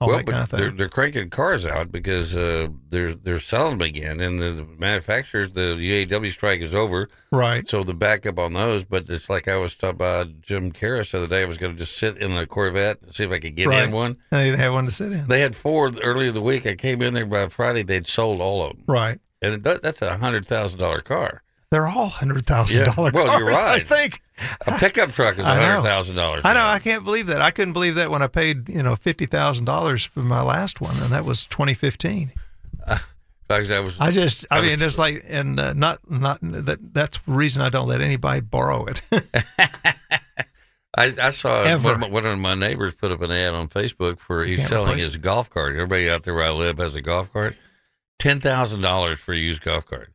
[0.01, 3.78] all well, that kind of they're, they're cranking cars out because uh, they're they're selling
[3.78, 7.66] them again, and the, the manufacturers, the UAW strike is over, Right.
[7.68, 8.84] so the backup on those.
[8.84, 11.42] But it's like I was talking about Jim Keras the other day.
[11.42, 13.68] I was going to just sit in a Corvette and see if I could get
[13.68, 13.84] Right.
[13.84, 14.18] in one.
[14.30, 15.28] And they didn't have one to sit in.
[15.28, 16.66] They had four earlier the week.
[16.66, 17.82] I came in there by Friday.
[17.82, 19.18] They'd sold all of them, Right.
[19.40, 21.42] and it, that's a hundred thousand dollar car.
[21.71, 23.39] They're all hundred thousand dollar Yeah, well, cars.
[23.41, 23.83] you're right.
[23.83, 24.23] I think.
[24.67, 25.67] A pickup truck is a I know.
[25.67, 26.43] hundred thousand dollars.
[26.45, 26.64] I know.
[26.67, 27.41] I can't believe that.
[27.43, 30.81] I couldn't believe that when I paid you know fifty thousand dollars for my last
[30.81, 32.33] one, and that was twenty fifteen.
[33.49, 33.97] I was.
[34.01, 36.79] I just, I, I mean, was- it's like, and uh, not, not that.
[36.93, 39.03] That's the reason I don't let anybody borrow it.
[40.99, 41.85] I, I saw Ever.
[41.85, 44.67] one of, my, one of my neighbors put up an ad on Facebook for he's
[44.67, 45.73] selling his golf cart.
[45.75, 47.55] Everybody out there where I live has a golf cart.
[48.19, 50.11] Ten thousand dollars for a used golf cart.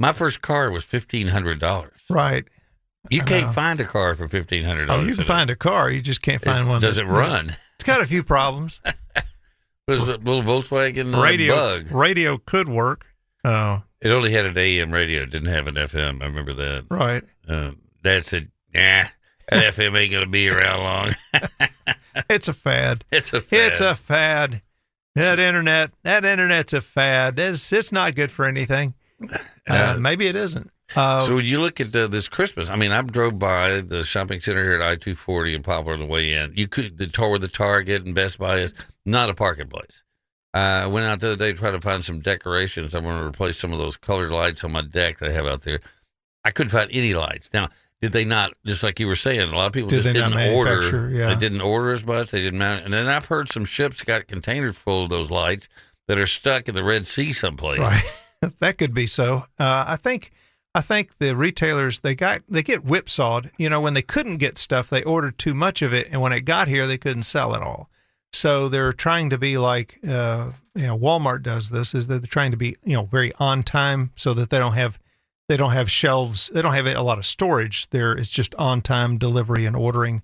[0.00, 2.00] My first car was fifteen hundred dollars.
[2.10, 2.44] right.
[3.08, 3.52] You I can't know.
[3.52, 5.04] find a car for fifteen hundred dollars.
[5.06, 5.90] Oh, you can find a car.
[5.90, 6.80] You just can't find one.
[6.80, 7.54] Does it run?
[7.74, 8.80] It's got a few problems.
[9.88, 11.92] It was a little Volkswagen uh, radio, Bug.
[11.92, 13.06] radio could work.
[13.44, 15.22] Oh, It only had an AM radio.
[15.22, 16.22] It didn't have an FM.
[16.22, 16.86] I remember that.
[16.90, 17.22] right.
[17.48, 17.70] Uh,
[18.02, 19.12] Dad said, "Nah, that
[19.76, 21.14] FM ain't gonna be around long.
[22.28, 23.04] It's a fad.
[23.12, 23.58] it's a fad.
[23.70, 24.62] It's a fad.
[25.14, 27.38] That internet, that internet's a fad.
[27.38, 28.94] It's, it's not good for anything.
[29.22, 29.38] Uh,
[29.68, 30.70] Uh, maybe it isn't.
[30.94, 34.04] Uh, So when you look at uh, this Christmas, I mean, I drove by the
[34.04, 36.52] shopping center here at I two forty in Poplar on the way in.
[36.54, 40.02] You could the tour the Target and Best Buy is not a parking place.
[40.54, 42.94] Uh, I went out the other day to try to find some decorations.
[42.94, 45.46] I want to replace some of those colored lights on my deck that I have
[45.46, 45.80] out there.
[46.44, 47.50] I couldn't find any lights.
[47.52, 47.68] Now,
[48.00, 48.52] did they not?
[48.64, 51.10] Just like you were saying, a lot of people Did just they didn't order.
[51.10, 51.34] Yeah.
[51.34, 52.30] They didn't order as much.
[52.30, 52.58] They didn't.
[52.60, 55.68] Man- and then I've heard some ships got containers full of those lights
[56.06, 57.80] that are stuck in the Red Sea someplace.
[57.80, 58.04] Right.
[58.60, 59.44] that could be so.
[59.58, 60.32] Uh, I think
[60.74, 63.50] I think the retailers they got they get whipsawed.
[63.58, 66.32] You know, when they couldn't get stuff, they ordered too much of it, and when
[66.32, 67.88] it got here, they couldn't sell it all.
[68.32, 72.26] So they're trying to be like uh, you know Walmart does this is that they're
[72.26, 74.98] trying to be you know very on time so that they don't have
[75.48, 78.82] they don't have shelves they don't have a lot of storage there it's just on
[78.82, 80.22] time delivery and ordering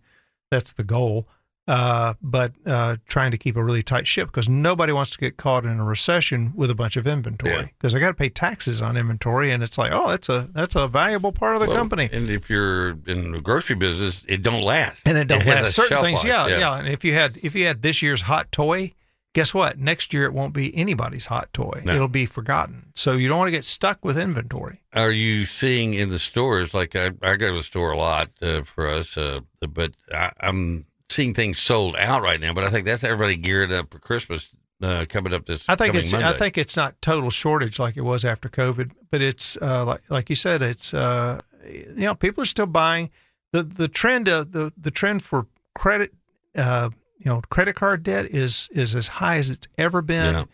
[0.50, 1.26] that's the goal
[1.68, 5.36] uh, but uh, trying to keep a really tight ship because nobody wants to get
[5.36, 8.82] caught in a recession with a bunch of inventory because they got to pay taxes
[8.82, 11.76] on inventory and it's like oh that's a that's a valuable part of the Well,
[11.76, 15.02] company And if you're in the grocery business, it don't last.
[15.06, 17.54] and it don't has last certain things life, yeah, yeah and if you had if
[17.54, 18.92] you had this year's hot toy
[19.34, 19.78] guess what?
[19.78, 21.80] Next year it won't be anybody's hot toy.
[21.86, 21.94] No.
[21.94, 22.92] It'll be forgotten.
[22.94, 24.82] So you don't want to get stuck with inventory.
[24.92, 26.74] Are you seeing in the stores?
[26.74, 30.32] Like I, I go to the store a lot uh, for us, uh, but I,
[30.40, 32.52] I'm seeing things sold out right now.
[32.52, 34.50] But I think that's everybody geared up for Christmas
[34.82, 35.64] uh, coming up this.
[35.68, 36.26] I think it's Monday.
[36.28, 40.02] I think it's not total shortage like it was after COVID, but it's uh, like
[40.08, 43.10] like you said, it's uh, you know people are still buying.
[43.52, 46.12] the The trend uh, the the trend for credit
[46.56, 50.44] uh, you know credit card debt is is as high as it's ever been, Yeah.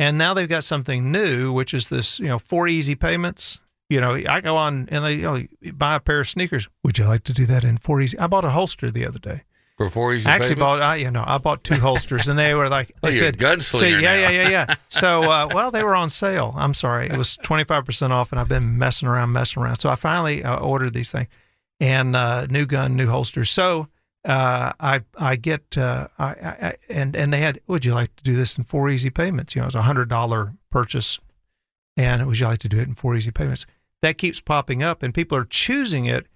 [0.00, 3.58] and now they've got something new, which is this you know four easy payments.
[3.90, 6.68] You know, I go on and they you know buy a pair of sneakers.
[6.84, 8.18] Would you like to do that in four easy?
[8.18, 9.44] I bought a holster the other day.
[9.78, 10.26] For four easy.
[10.26, 13.06] I actually bought I you know I bought two holsters and they were like Oh,
[13.08, 14.74] they you're said gunslinger say, yeah yeah yeah yeah.
[14.88, 16.52] So uh, well they were on sale.
[16.56, 17.06] I'm sorry.
[17.06, 19.76] It was 25% off and I've been messing around messing around.
[19.76, 21.28] So I finally uh, ordered these things
[21.80, 23.88] and uh, new gun new holsters so
[24.24, 28.24] uh, I I get uh, I, I and and they had would you like to
[28.24, 29.54] do this in four easy payments?
[29.54, 31.20] You know it was a hundred dollar purchase
[31.96, 33.64] and would you like to do it in four easy payments?
[34.02, 36.26] That keeps popping up and people are choosing it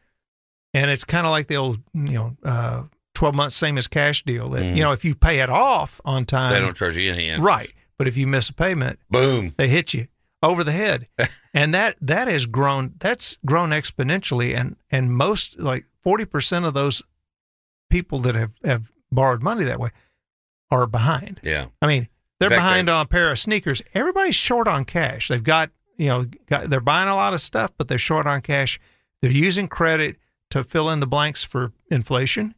[0.73, 2.85] and it's kind of like the old you know uh,
[3.23, 4.77] 12 months same as cash deal that Mhm.
[4.77, 7.29] you know if you pay it off on time They don't charge you any.
[7.29, 7.45] interest.
[7.47, 9.55] right but if you miss a payment Boom.
[9.57, 10.09] they hit you
[10.43, 11.07] over the head
[11.55, 17.01] and that that has grown that's grown exponentially and and most like 40% of those
[17.89, 19.91] people that have have borrowed money that way
[20.73, 21.67] are behind Yeah.
[21.81, 22.09] i mean
[22.41, 25.71] they're fact, behind they- on a pair of sneakers everybody's short on cash they've got
[25.97, 28.81] you know got, they're buying a lot of stuff but they're short on cash
[29.21, 30.17] they're using credit
[30.51, 32.57] to fill in the blanks for inflation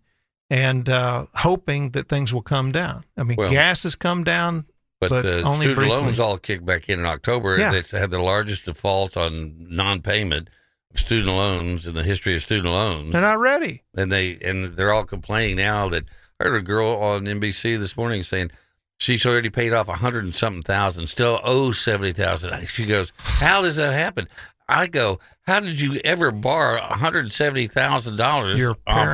[0.51, 4.66] and uh, hoping that things will come down i mean Well- gas has come down
[5.01, 5.97] But, But the only student briefly.
[5.97, 7.59] loans all kicked back in in October.
[7.59, 7.72] Yeah.
[7.82, 10.49] They had the largest default on non-payment
[10.95, 13.12] of student loans in the history of student loans.
[13.12, 16.05] they're not ready and they and they're all complaining now that
[16.40, 18.51] I heard a girl on NBC this morning saying
[18.99, 22.66] she's already paid off a hundred and something thousand, still owes seventy thousand.
[22.68, 24.26] She goes, "How does that happen?"
[24.68, 28.58] I go, "How did you ever borrow hundred and seventy thousand dollars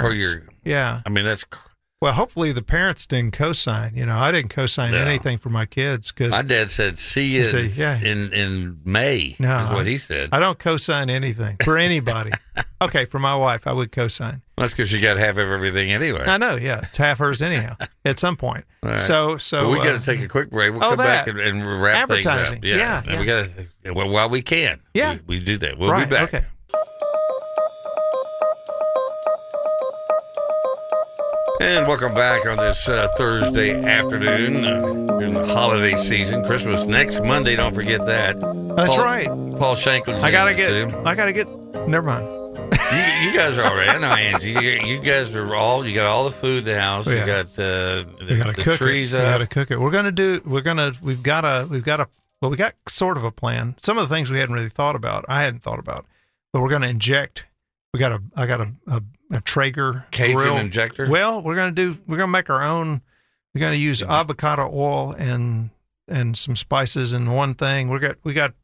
[0.02, 1.00] for your?" Yeah.
[1.04, 1.44] I mean, that's
[2.00, 3.94] Well, hopefully the parents didn't co-sign.
[3.94, 4.98] You know, I didn't co-sign No.
[4.98, 6.98] anything for my kids because my dad said.
[6.98, 8.00] See you said, yeah.
[8.00, 9.36] in in May.
[9.38, 10.30] No, is what he said.
[10.32, 12.30] I don't co-sign anything for anybody.
[12.80, 14.40] okay, for my wife, I would co-sign.
[14.56, 16.24] that's because you got half of everything anyway.
[16.26, 16.56] I know.
[16.56, 17.76] Yeah, it's half hers anyhow.
[18.06, 18.64] At some point.
[18.82, 18.98] Right.
[18.98, 20.72] So, so Well, we got uh, to take a quick break.
[20.72, 21.36] We'll oh, come back that.
[21.36, 22.64] and, and wrap things up.
[22.64, 23.48] Yeah, Yeah, we got
[23.84, 24.80] to well, while we can.
[24.94, 25.18] Yeah.
[25.26, 25.76] we, we do that.
[25.76, 26.08] We'll right.
[26.08, 26.32] be back.
[26.32, 26.46] Okay.
[31.60, 34.80] And welcome back on this uh, Thursday afternoon uh,
[35.18, 36.42] during the holiday season.
[36.44, 37.54] Christmas next Monday.
[37.54, 38.40] Don't forget that.
[38.40, 39.26] That's Paul- right.
[39.28, 40.68] Paul Shanklin's I gotta get.
[40.90, 40.96] too.
[41.04, 41.46] I gotta get.
[41.86, 42.26] Never mind.
[42.92, 43.90] You, you guys are all right.
[43.90, 44.52] I know, Angie.
[44.52, 45.86] You, you guys are all.
[45.86, 47.06] You got all the food in the house.
[47.06, 49.18] Oh, You got uh, We the, gotta the cook trees it.
[49.18, 49.78] We gotta cook it.
[49.78, 50.40] We're gonna do.
[50.46, 50.92] We're gonna.
[51.02, 51.66] We've got a.
[51.70, 52.08] We've got a.
[52.40, 53.76] Well, we got sort of a plan.
[53.82, 55.26] Some of the things we hadn't really thought about.
[55.28, 56.06] I hadn't thought about,
[56.54, 57.44] but we're gonna inject.
[57.92, 58.22] We got a.
[58.34, 58.72] I got a.
[58.86, 60.56] A, a Traeger Cajun grill.
[60.56, 61.08] injector?
[61.08, 61.98] Well, we're gonna do.
[62.06, 63.02] We're gonna make our own.
[63.54, 64.10] We're gonna use mm-hmm.
[64.10, 65.70] avocado oil and
[66.08, 67.88] and some spices in one thing.
[67.88, 68.54] We got we got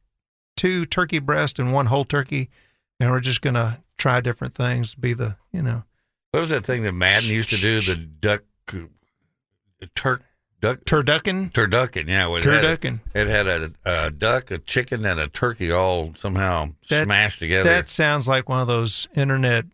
[0.56, 2.50] two turkey breast and one whole turkey,
[2.98, 4.94] and we're just gonna try different things.
[4.94, 5.84] Be the you know
[6.32, 7.80] What was that thing that Madden used to do?
[7.80, 10.22] The duck, the turk,
[10.60, 11.52] duck, turducken.
[11.52, 12.08] turducken.
[12.08, 13.00] Yeah, it had, Turducken.
[13.14, 17.68] it had a, a duck, a chicken, and a turkey all somehow That- smashed together.
[17.68, 19.66] That sounds like one of those internet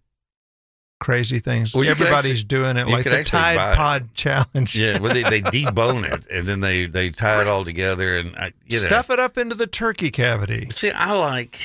[1.03, 1.74] crazy things.
[1.74, 3.76] Well, Everybody's actually- doing it, like the Tide it.
[3.76, 4.74] Pod challenge.
[4.76, 8.34] yeah, well, they, they debone it and then they they tie it all together and
[8.36, 8.86] I, you know.
[8.86, 10.68] Stuff it up into the turkey cavity.
[10.70, 11.59] See, I like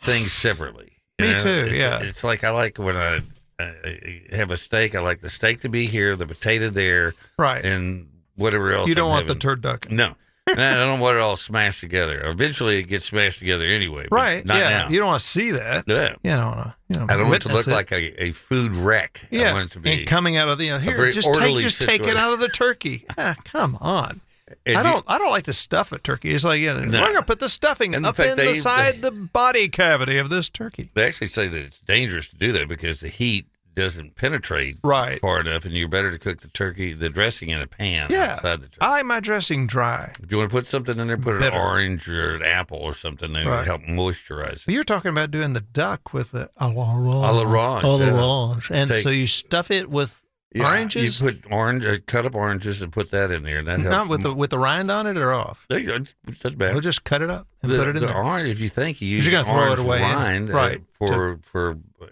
[0.00, 0.92] things separately.
[1.20, 1.38] Me know?
[1.38, 2.00] too, It's- yeah.
[2.02, 3.20] it's like I like when I,
[3.60, 4.94] I have a steak.
[4.94, 7.64] I like the steak to be here, the potato there, Right.
[7.64, 8.88] and whatever else.
[8.88, 9.62] you don't I'm want the having.
[9.62, 9.90] turducken.
[9.92, 10.14] No,
[10.48, 12.20] I don't want it all smashed together.
[12.24, 14.08] Eventually, it gets smashed together anyway.
[14.10, 14.44] Right.
[14.44, 14.68] Not yeah.
[14.70, 14.88] now.
[14.88, 15.84] You don't want to see that.
[15.86, 16.16] yeah.
[16.22, 16.74] You don't want to.
[16.88, 19.24] You know, I don't want it to look like a, a food wreck.
[19.30, 19.50] Yeah.
[19.50, 19.92] I want it to be.
[20.00, 23.06] and coming out of the here, just take just take it out of the turkey.
[23.16, 24.20] Ah, come on.
[24.66, 25.04] and I don't.
[25.06, 26.30] I don't like to stuff a turkey.
[26.32, 27.00] It's like yeah, No.
[27.00, 29.68] we're gonna put the stuffing And in up fact, in they- the side the body
[29.68, 30.90] cavity of this turkey.
[30.94, 35.20] They actually say that it's dangerous to do that because the heat doesn't penetrate Right.
[35.20, 38.34] far enough, and you're better to cook the turkey, the dressing in a pan Yeah.
[38.34, 38.78] outside the turkey.
[38.80, 40.12] I like my dressing dry.
[40.22, 41.54] if you want to put something in there, put Bitter.
[41.56, 43.60] an orange or an apple or something there Right.
[43.60, 44.64] to help moisturize.
[44.66, 47.24] But you're talking about doing the duck with the a l'orange.
[47.28, 48.12] A l'orange, A yeah.
[48.12, 48.70] l'orange.
[48.70, 50.20] And Take- so you stuff it with
[50.54, 51.20] Yeah, oranges?
[51.22, 54.08] You put orange, uh, cut up oranges, and put that in there, and that not
[54.08, 55.64] with the with the rind on it or off.
[55.70, 56.12] They- it
[56.42, 56.72] doesn't matter.
[56.74, 58.16] We'll just cut it up and the, put it in the there.
[58.16, 60.52] orange, if you think you use You're gonna throw it orange away in- rind, uh,
[60.54, 62.06] right, for for uh,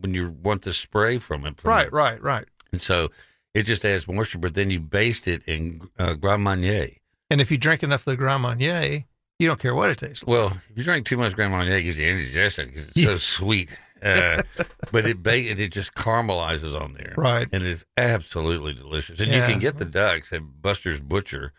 [0.00, 1.58] when you want the spray from it.
[1.60, 1.92] from Right, it.
[1.92, 2.46] right, right.
[2.72, 3.10] And so
[3.54, 4.38] it just adds moisture.
[4.38, 6.90] But then you baste it in uh, Grand Marnier.
[7.30, 9.04] And if you drink enough of the Grand Marnier,
[9.38, 10.28] you don't care what it tastes like.
[10.28, 13.16] Well, if you drink too much Grand Marnier, it gives you indigestion because it's so
[13.16, 13.68] sweet.
[14.02, 14.42] Uh,
[14.92, 17.46] but it ba- it just caramelizes on there, Right.
[17.52, 19.20] And it's absolutely delicious.
[19.20, 19.46] And Yeah.
[19.46, 21.52] you can get the ducks at Buster's Butcher.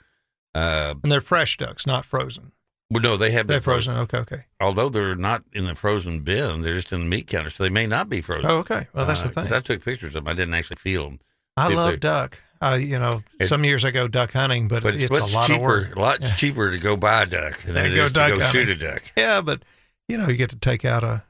[0.55, 2.51] Uh, And they're fresh ducks, not frozen.
[2.91, 3.95] Well, no, they have They're been frozen.
[3.95, 4.45] Okay, okay.
[4.59, 7.69] Although they're not in the frozen bin, they're just in the meat counter, so they
[7.69, 8.49] may not be frozen.
[8.49, 8.88] Oh, okay.
[8.93, 9.53] Well, that's the Uh, 'cause thing.
[9.53, 10.27] I took pictures of them.
[10.27, 11.19] I didn't actually feel them.
[11.57, 12.38] I if love duck.
[12.61, 15.26] Uh, you know, It- some years I go duck hunting, but, But it's, it's, a
[15.35, 15.95] lot cheaper, of work.
[15.95, 16.35] a lot Yeah.
[16.35, 18.68] cheaper to go buy a duck than it go is to duck go hunting.
[18.68, 19.01] shoot a duck.
[19.18, 19.63] Yeah, but
[20.07, 21.23] you know, you get to take out a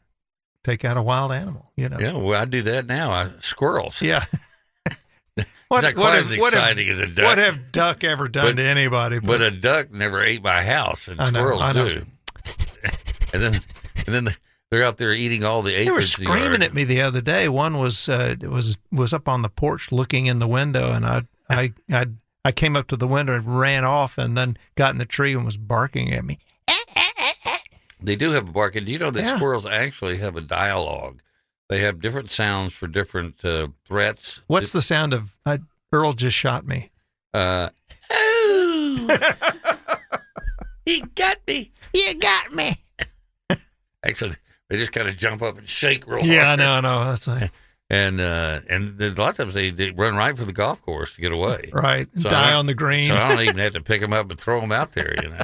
[0.66, 1.72] take out a wild animal.
[1.78, 2.00] You know.
[2.00, 3.12] Yeah, well, I do that now.
[3.12, 4.02] I, squirrels.
[4.02, 4.26] Yeah.
[5.80, 7.26] not quite as exciting as a duck.
[7.26, 9.20] What have duck ever done But- to anybody?
[9.20, 11.88] But a duck never ate my house, and I know, squirrels I know.
[11.88, 12.06] do.
[13.34, 13.54] and then,
[14.06, 14.36] and then
[14.70, 17.48] they're out there eating all the They were screaming at me the other day.
[17.50, 21.22] One was uh, was was up on the porch looking in the window, and I
[21.50, 22.06] I I
[22.44, 25.34] I came up to the window and ran off, and then got in the tree
[25.34, 26.40] and was barking at me.
[28.04, 29.36] They do have a bark, and do you know that Yeah.
[29.36, 31.22] squirrels actually have a dialogue?
[31.72, 34.42] They have different sounds for different uh, threats.
[34.48, 35.60] What's the sound of uh,
[35.94, 36.92] Earle just shot me?
[37.34, 37.70] Uh,
[38.12, 39.18] oh,
[40.84, 41.72] he got me.
[41.94, 42.76] You got me.
[44.06, 44.36] Actually,
[44.70, 46.60] they just kind of jump up and shake real Yeah, I hard.
[46.60, 47.06] know, I know.
[47.06, 47.52] That's like,
[47.90, 51.16] And uh, and a lot of times they, they run right for the golf course
[51.16, 51.70] to get away.
[51.72, 52.10] right.
[52.20, 53.08] So Die on the green.
[53.08, 55.16] So I don't even have to pick them up and throw them out there.
[55.24, 55.40] You know.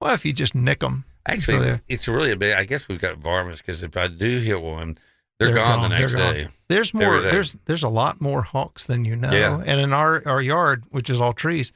[0.00, 2.54] well, if you just nick them, Actually, it's really a big.
[2.54, 4.98] I guess we've got varmints because if I do hit one,
[5.38, 6.48] they're, gone, the next day.
[6.68, 7.20] There's more.
[7.20, 7.30] day.
[7.30, 9.32] There's there's a lot more hawks than you know.
[9.32, 9.62] Yeah.
[9.64, 11.72] And in our our yard, which is all trees,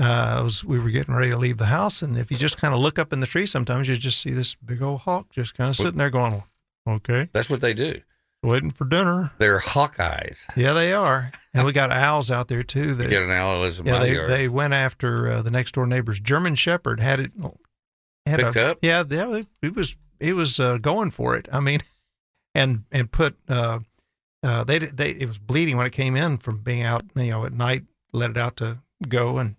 [0.00, 2.74] uh, was, we were getting ready to leave the house, and if you just kind
[2.74, 5.54] of look up in the tree, sometimes you just see this big old hawk just
[5.54, 6.42] kind of sitting there going,
[6.86, 8.00] "Okay, That's what they do.
[8.42, 10.36] waiting for dinner." They're hawkeyes.
[10.56, 11.32] Yeah, they are.
[11.54, 12.94] And we got owls out there too.
[12.94, 14.30] You get an owl yeah, they yard.
[14.30, 17.00] they went after uh, the next door neighbor's German Shepherd.
[17.00, 17.32] Had it
[18.26, 18.78] had Picked a, up?
[18.82, 21.48] Yeah, yeah, he was he was uh, going for it.
[21.52, 21.80] I mean,
[22.56, 23.80] and and put uh,
[24.42, 27.44] uh, they they it was bleeding when it came in from being out you know
[27.44, 27.84] at night.
[28.12, 28.78] Let it out to
[29.08, 29.56] go and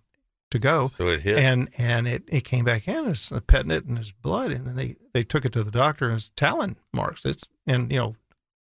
[0.50, 0.92] to go.
[0.98, 1.38] so it hit.
[1.38, 4.66] And and it, it came back in, it's uh, petting it and his blood, and
[4.66, 7.26] then they, they took it to the doctor and it's talon marks.
[7.26, 8.16] It's and you know,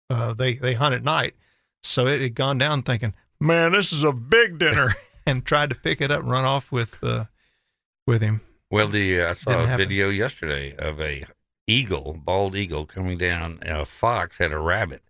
[0.10, 1.36] uh, they they hunt at night,
[1.84, 4.95] so it had gone down thinking, man, this is a big dinner,
[5.26, 7.26] and tried to pick it up and run off with uh,
[8.07, 8.41] with him.
[8.72, 9.88] well, the uh, I saw Didn't a happen.
[9.88, 11.24] video yesterday of a
[11.68, 13.60] eagle, bald eagle, coming down.
[13.62, 15.02] And a fox had a rabbit.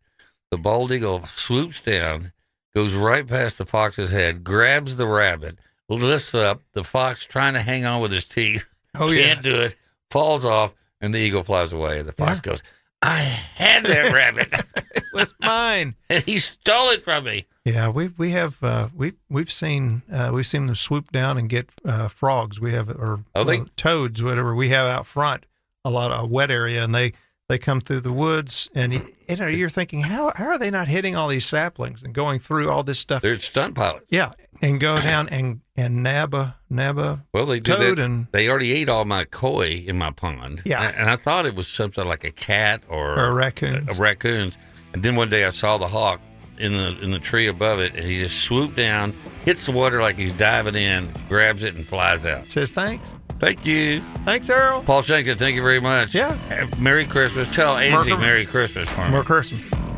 [0.52, 2.32] The bald eagle swoops down,
[2.73, 5.57] goes right past the fox's head, grabs the rabbit,
[5.90, 6.61] lifts up.
[6.73, 8.65] The fox trying to hang on with his teeth.
[8.98, 9.76] Oh can't do it.
[10.10, 12.02] Falls off, and the eagle flies away.
[12.02, 12.52] The fox Yeah.
[12.52, 12.64] goes,
[13.02, 14.48] "I had that rabbit,
[14.95, 15.95] it was mine.
[16.10, 20.32] and he stole it from me." Yeah, we we have uh, we we've seen uh,
[20.34, 22.61] we've seen them swoop down and get uh, frogs.
[22.61, 25.45] We have or Oh, they- uh, toads, whatever we have out front.
[25.86, 27.14] A lot of a wet area, and they
[27.48, 30.88] they come through the woods, and you, know you're thinking how how are they not
[30.88, 33.22] hitting all these saplings and going through all this stuff?
[33.22, 34.07] They're stunt pilots.
[34.10, 34.32] yeah,
[34.64, 37.99] and go down and and nab a nab a Well, they do that.
[37.99, 40.64] and They already ate all my koi in my pond.
[40.66, 40.88] Yeah.
[40.88, 43.95] and, and I thought it was something like a cat or, or raccoons.
[43.98, 44.57] a raccoons.
[44.94, 46.22] And then one day I saw the hawk
[46.57, 49.14] in the in the tree above it, and he just swooped down,
[49.44, 52.49] hits the water like he's diving in, grabs it, and flies out.
[52.49, 54.82] Says thanks, Thank you, thanks, Earle.
[54.84, 55.38] Paul Shanklin.
[55.38, 56.16] Thank you very much.
[56.16, 56.36] Yeah.
[56.49, 57.48] Have- Merry Christmas.
[57.49, 59.12] Tell Angie Merker- Merry Christmas for me.
[59.12, 59.44] Merker,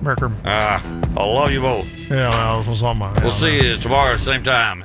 [0.02, 0.32] Merker.
[0.44, 0.84] Ah,
[1.16, 1.88] I love you both.
[2.10, 3.12] Yeah, well, it was on my.
[3.22, 4.84] We'll see you tomorrow, same time.